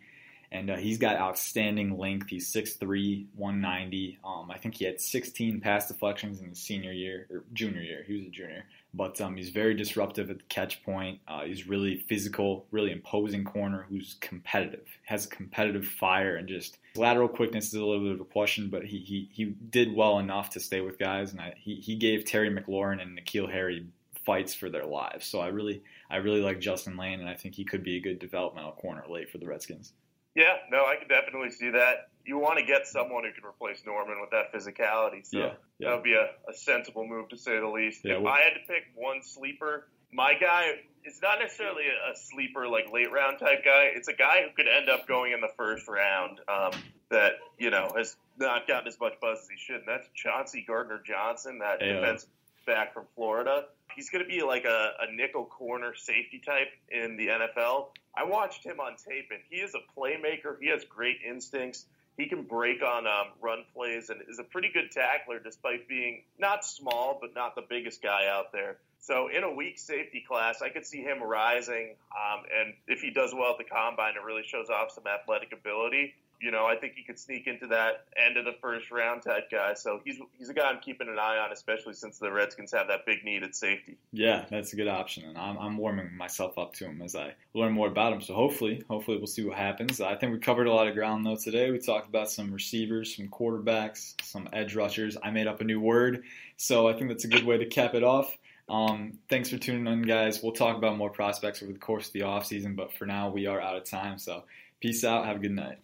and 0.52 0.70
uh, 0.72 0.78
he's 0.78 0.98
got 0.98 1.18
outstanding 1.18 1.98
length. 1.98 2.28
He's 2.30 2.52
6'3", 2.52 3.28
190. 3.36 4.20
Um, 4.24 4.50
I 4.50 4.58
think 4.58 4.76
he 4.76 4.86
had 4.86 5.00
16 5.00 5.62
pass 5.62 5.88
deflections 5.88 6.40
in 6.40 6.50
his 6.50 6.60
senior 6.60 6.92
year 6.92 7.28
or 7.30 7.44
junior 7.54 7.82
year. 7.82 8.04
He 8.06 8.14
was 8.14 8.26
a 8.26 8.30
junior, 8.30 8.66
but 8.94 9.22
um, 9.22 9.38
he's 9.38 9.50
very 9.50 9.76
disruptive 9.76 10.30
at 10.30 10.38
the 10.40 10.44
catch 10.46 10.84
point. 10.84 11.20
Uh, 11.28 11.44
he's 11.44 11.68
really 11.68 12.04
physical, 12.10 12.66
really 12.72 12.92
imposing 12.92 13.44
corner 13.44 13.86
who's 13.90 14.18
competitive, 14.22 14.88
has 15.06 15.28
competitive 15.28 15.86
fire, 15.86 16.36
and 16.36 16.48
just 16.48 16.80
lateral 16.96 17.28
quickness 17.28 17.68
is 17.68 17.76
a 17.76 17.86
little 17.86 18.04
bit 18.04 18.14
of 18.14 18.22
a 18.22 18.26
question, 18.26 18.70
but 18.70 18.84
he 18.84 19.00
he, 19.00 19.30
he 19.32 19.46
did 19.46 19.94
well 19.94 20.20
enough 20.20 20.50
to 20.52 20.60
stay 20.60 20.82
with 20.82 20.98
guys, 20.98 21.32
and 21.32 21.42
I, 21.42 21.54
he 21.58 21.76
he 21.76 21.96
gave 21.96 22.26
Terry 22.26 22.50
McLaurin 22.50 23.02
and 23.02 23.20
N'Keal 23.20 23.52
Harry 23.52 23.86
fights 24.26 24.54
for 24.54 24.70
their 24.70 24.86
lives. 24.86 25.26
So 25.26 25.40
I 25.40 25.48
really 25.48 25.84
I 26.10 26.18
really 26.18 26.42
like 26.42 26.60
Justin 26.60 26.98
Layne, 26.98 27.20
and 27.20 27.30
I 27.30 27.36
think 27.36 27.56
he 27.56 27.66
could 27.66 27.84
be 27.84 27.98
a 27.98 28.02
good 28.02 28.18
developmental 28.20 28.72
corner 28.72 29.04
late 29.08 29.30
for 29.30 29.38
the 29.38 29.48
Redskins. 29.48 29.94
Yeah, 30.36 30.58
no, 30.72 30.86
I 30.86 30.96
can 30.96 31.08
definitely 31.08 31.52
see 31.52 31.72
that. 31.72 32.10
You 32.26 32.38
want 32.38 32.60
to 32.60 32.66
get 32.66 32.86
someone 32.86 33.24
who 33.24 33.32
can 33.32 33.44
replace 33.44 33.84
Norman 33.86 34.22
with 34.22 34.30
that 34.32 34.54
physicality. 34.54 35.26
So 35.26 35.40
yeah, 35.40 35.52
yeah. 35.80 35.90
that 35.90 35.96
would 35.96 36.04
be 36.04 36.14
a, 36.14 36.30
a, 36.50 36.54
sensible 36.54 37.08
move 37.08 37.30
to 37.30 37.38
say 37.38 37.60
the 37.60 37.68
least. 37.68 38.02
Yeah, 38.04 38.18
if 38.18 38.22
well, 38.22 38.34
I 38.34 38.42
had 38.42 38.54
to 38.54 38.68
pick 38.68 38.84
one 38.96 39.24
sleeper, 39.24 39.88
my 40.12 40.34
guy 40.40 40.74
is 41.06 41.20
not 41.22 41.40
necessarily 41.40 41.86
a, 41.88 42.16
sleeper 42.16 42.68
like 42.68 42.92
late 42.92 43.12
round 43.12 43.40
type 43.40 43.66
guy. 43.66 43.90
It's 43.96 44.08
a 44.08 44.14
guy 44.14 44.44
who 44.44 44.56
could 44.56 44.68
end 44.68 44.90
up 44.90 45.08
going 45.08 45.34
in 45.34 45.42
the 45.42 45.50
first 45.58 45.88
round 45.88 46.40
um, 46.48 46.72
that 47.10 47.34
you 47.58 47.72
know 47.72 47.92
has 47.98 48.16
not 48.38 48.68
gotten 48.68 48.88
as 48.88 49.00
much 49.00 49.14
buzz 49.20 49.40
as 49.42 49.50
he 49.50 49.58
should. 49.58 49.78
And 49.78 49.88
that's 49.88 50.08
Chauncey 50.14 50.64
Gardner 50.68 51.02
Johnson, 51.04 51.60
that 51.60 51.80
yeah. 51.82 51.94
defense 51.94 52.28
back 52.66 52.94
from 52.94 53.06
Florida. 53.16 53.66
He's 53.96 54.10
going 54.10 54.24
to 54.24 54.30
be 54.30 54.44
like 54.44 54.66
a, 54.66 54.92
a 55.02 55.14
nickel 55.14 55.46
corner 55.46 55.94
safety 55.96 56.42
type 56.46 56.70
in 56.90 57.18
the 57.18 57.28
NFL. 57.28 57.88
I 58.16 58.24
watched 58.24 58.64
him 58.64 58.80
on 58.80 58.96
tape, 58.96 59.30
and 59.32 59.40
he 59.50 59.58
is 59.58 59.74
a 59.76 60.00
playmaker. 60.00 60.58
He 60.60 60.70
has 60.70 60.84
great 60.86 61.18
instincts. 61.28 61.86
He 62.18 62.28
can 62.28 62.44
break 62.44 62.84
on 62.84 63.08
um, 63.08 63.28
run 63.42 63.64
plays 63.74 64.10
and 64.10 64.22
is 64.30 64.40
a 64.40 64.44
pretty 64.44 64.70
good 64.74 64.92
tackler 64.92 65.40
despite 65.40 65.88
being 65.88 66.24
not 66.38 66.66
small, 66.66 67.18
but 67.20 67.34
not 67.34 67.56
the 67.56 67.64
biggest 67.68 68.02
guy 68.02 68.28
out 68.28 68.52
there. 68.52 68.78
So 69.00 69.30
in 69.30 69.44
a 69.44 69.52
weak 69.52 69.80
safety 69.80 70.24
class, 70.28 70.62
I 70.62 70.68
could 70.68 70.86
see 70.86 71.02
him 71.02 71.24
rising. 71.24 71.96
Um, 72.12 72.44
and 72.54 72.74
if 72.88 73.00
he 73.00 73.12
does 73.12 73.34
well 73.34 73.52
at 73.52 73.58
the 73.58 73.64
combine, 73.64 74.16
it 74.16 74.26
really 74.26 74.44
shows 74.46 74.70
off 74.70 74.92
some 74.92 75.06
athletic 75.08 75.54
ability 75.54 76.16
you 76.42 76.52
know, 76.52 76.66
I 76.66 76.76
think 76.76 76.94
he 76.96 77.04
could 77.04 77.20
sneak 77.20 77.48
into 77.48 77.68
that 77.68 78.06
end 78.16 78.38
of 78.38 78.46
the 78.46 78.54
first 78.62 78.92
round 78.92 79.24
type 79.24 79.52
guy. 79.52 79.74
So 79.74 80.00
he's 80.06 80.20
he's 80.38 80.50
a 80.50 80.54
guy 80.54 80.70
I'm 80.70 80.80
keeping 80.80 81.08
an 81.10 81.20
eye 81.20 81.38
on, 81.38 81.52
especially 81.52 81.94
since 81.94 82.18
the 82.18 82.32
Redskins 82.32 82.72
have 82.72 82.88
that 82.88 83.06
big 83.06 83.24
need 83.24 83.44
at 83.44 83.56
safety. 83.56 83.98
Yeah, 84.12 84.46
that's 84.50 84.74
a 84.74 84.76
good 84.76 84.88
option, 84.88 85.26
and 85.26 85.38
I'm, 85.38 85.58
I'm 85.58 85.78
warming 85.78 86.16
myself 86.16 86.58
up 86.58 86.74
to 86.76 86.86
him 86.86 87.02
as 87.02 87.16
I 87.16 87.34
learn 87.54 87.74
more 87.74 87.88
about 87.88 88.14
him. 88.14 88.22
So 88.22 88.34
hopefully, 88.34 88.84
hopefully 88.90 89.18
we'll 89.18 89.28
see 89.28 89.46
what 89.46 89.58
happens. 89.58 90.00
I 90.00 90.16
think 90.16 90.34
we 90.34 90.40
covered 90.40 90.68
a 90.68 90.74
lot 90.74 90.88
of 90.88 90.96
ground 90.96 91.26
though 91.26 91.36
today. 91.36 91.72
We 91.72 91.80
talked 91.80 92.08
about 92.08 92.32
some 92.32 92.54
receivers, 92.54 93.16
some 93.16 93.28
quarterbacks, 93.28 94.14
some 94.24 94.48
edge 94.54 94.76
rushers. 94.76 95.18
I 95.22 95.32
made 95.32 95.48
up 95.48 95.62
a 95.62 95.66
new 95.66 95.82
word, 95.82 96.24
so 96.58 96.88
I 96.88 96.94
think 96.94 97.10
that's 97.10 97.26
a 97.26 97.30
good 97.30 97.46
way 97.46 97.58
to 97.58 97.66
cap 97.66 97.96
it 97.96 98.04
off. 98.04 98.38
Um, 98.70 99.18
thanks 99.30 99.50
for 99.50 99.58
tuning 99.58 99.92
in, 99.92 100.04
guys. 100.04 100.44
We'll 100.44 100.52
talk 100.52 100.78
about 100.78 100.96
more 100.96 101.10
prospects 101.10 101.64
over 101.64 101.74
the 101.74 101.80
course 101.80 102.08
of 102.08 102.14
the 102.14 102.22
offseason, 102.22 102.76
but 102.76 102.94
for 102.94 103.06
now, 103.06 103.30
we 103.30 103.48
are 103.48 103.60
out 103.60 103.76
of 103.76 103.84
time. 103.84 104.20
So, 104.20 104.44
peace 104.80 105.04
out. 105.04 105.26
Have 105.26 105.38
a 105.38 105.40
good 105.40 105.52
night. 105.52 105.80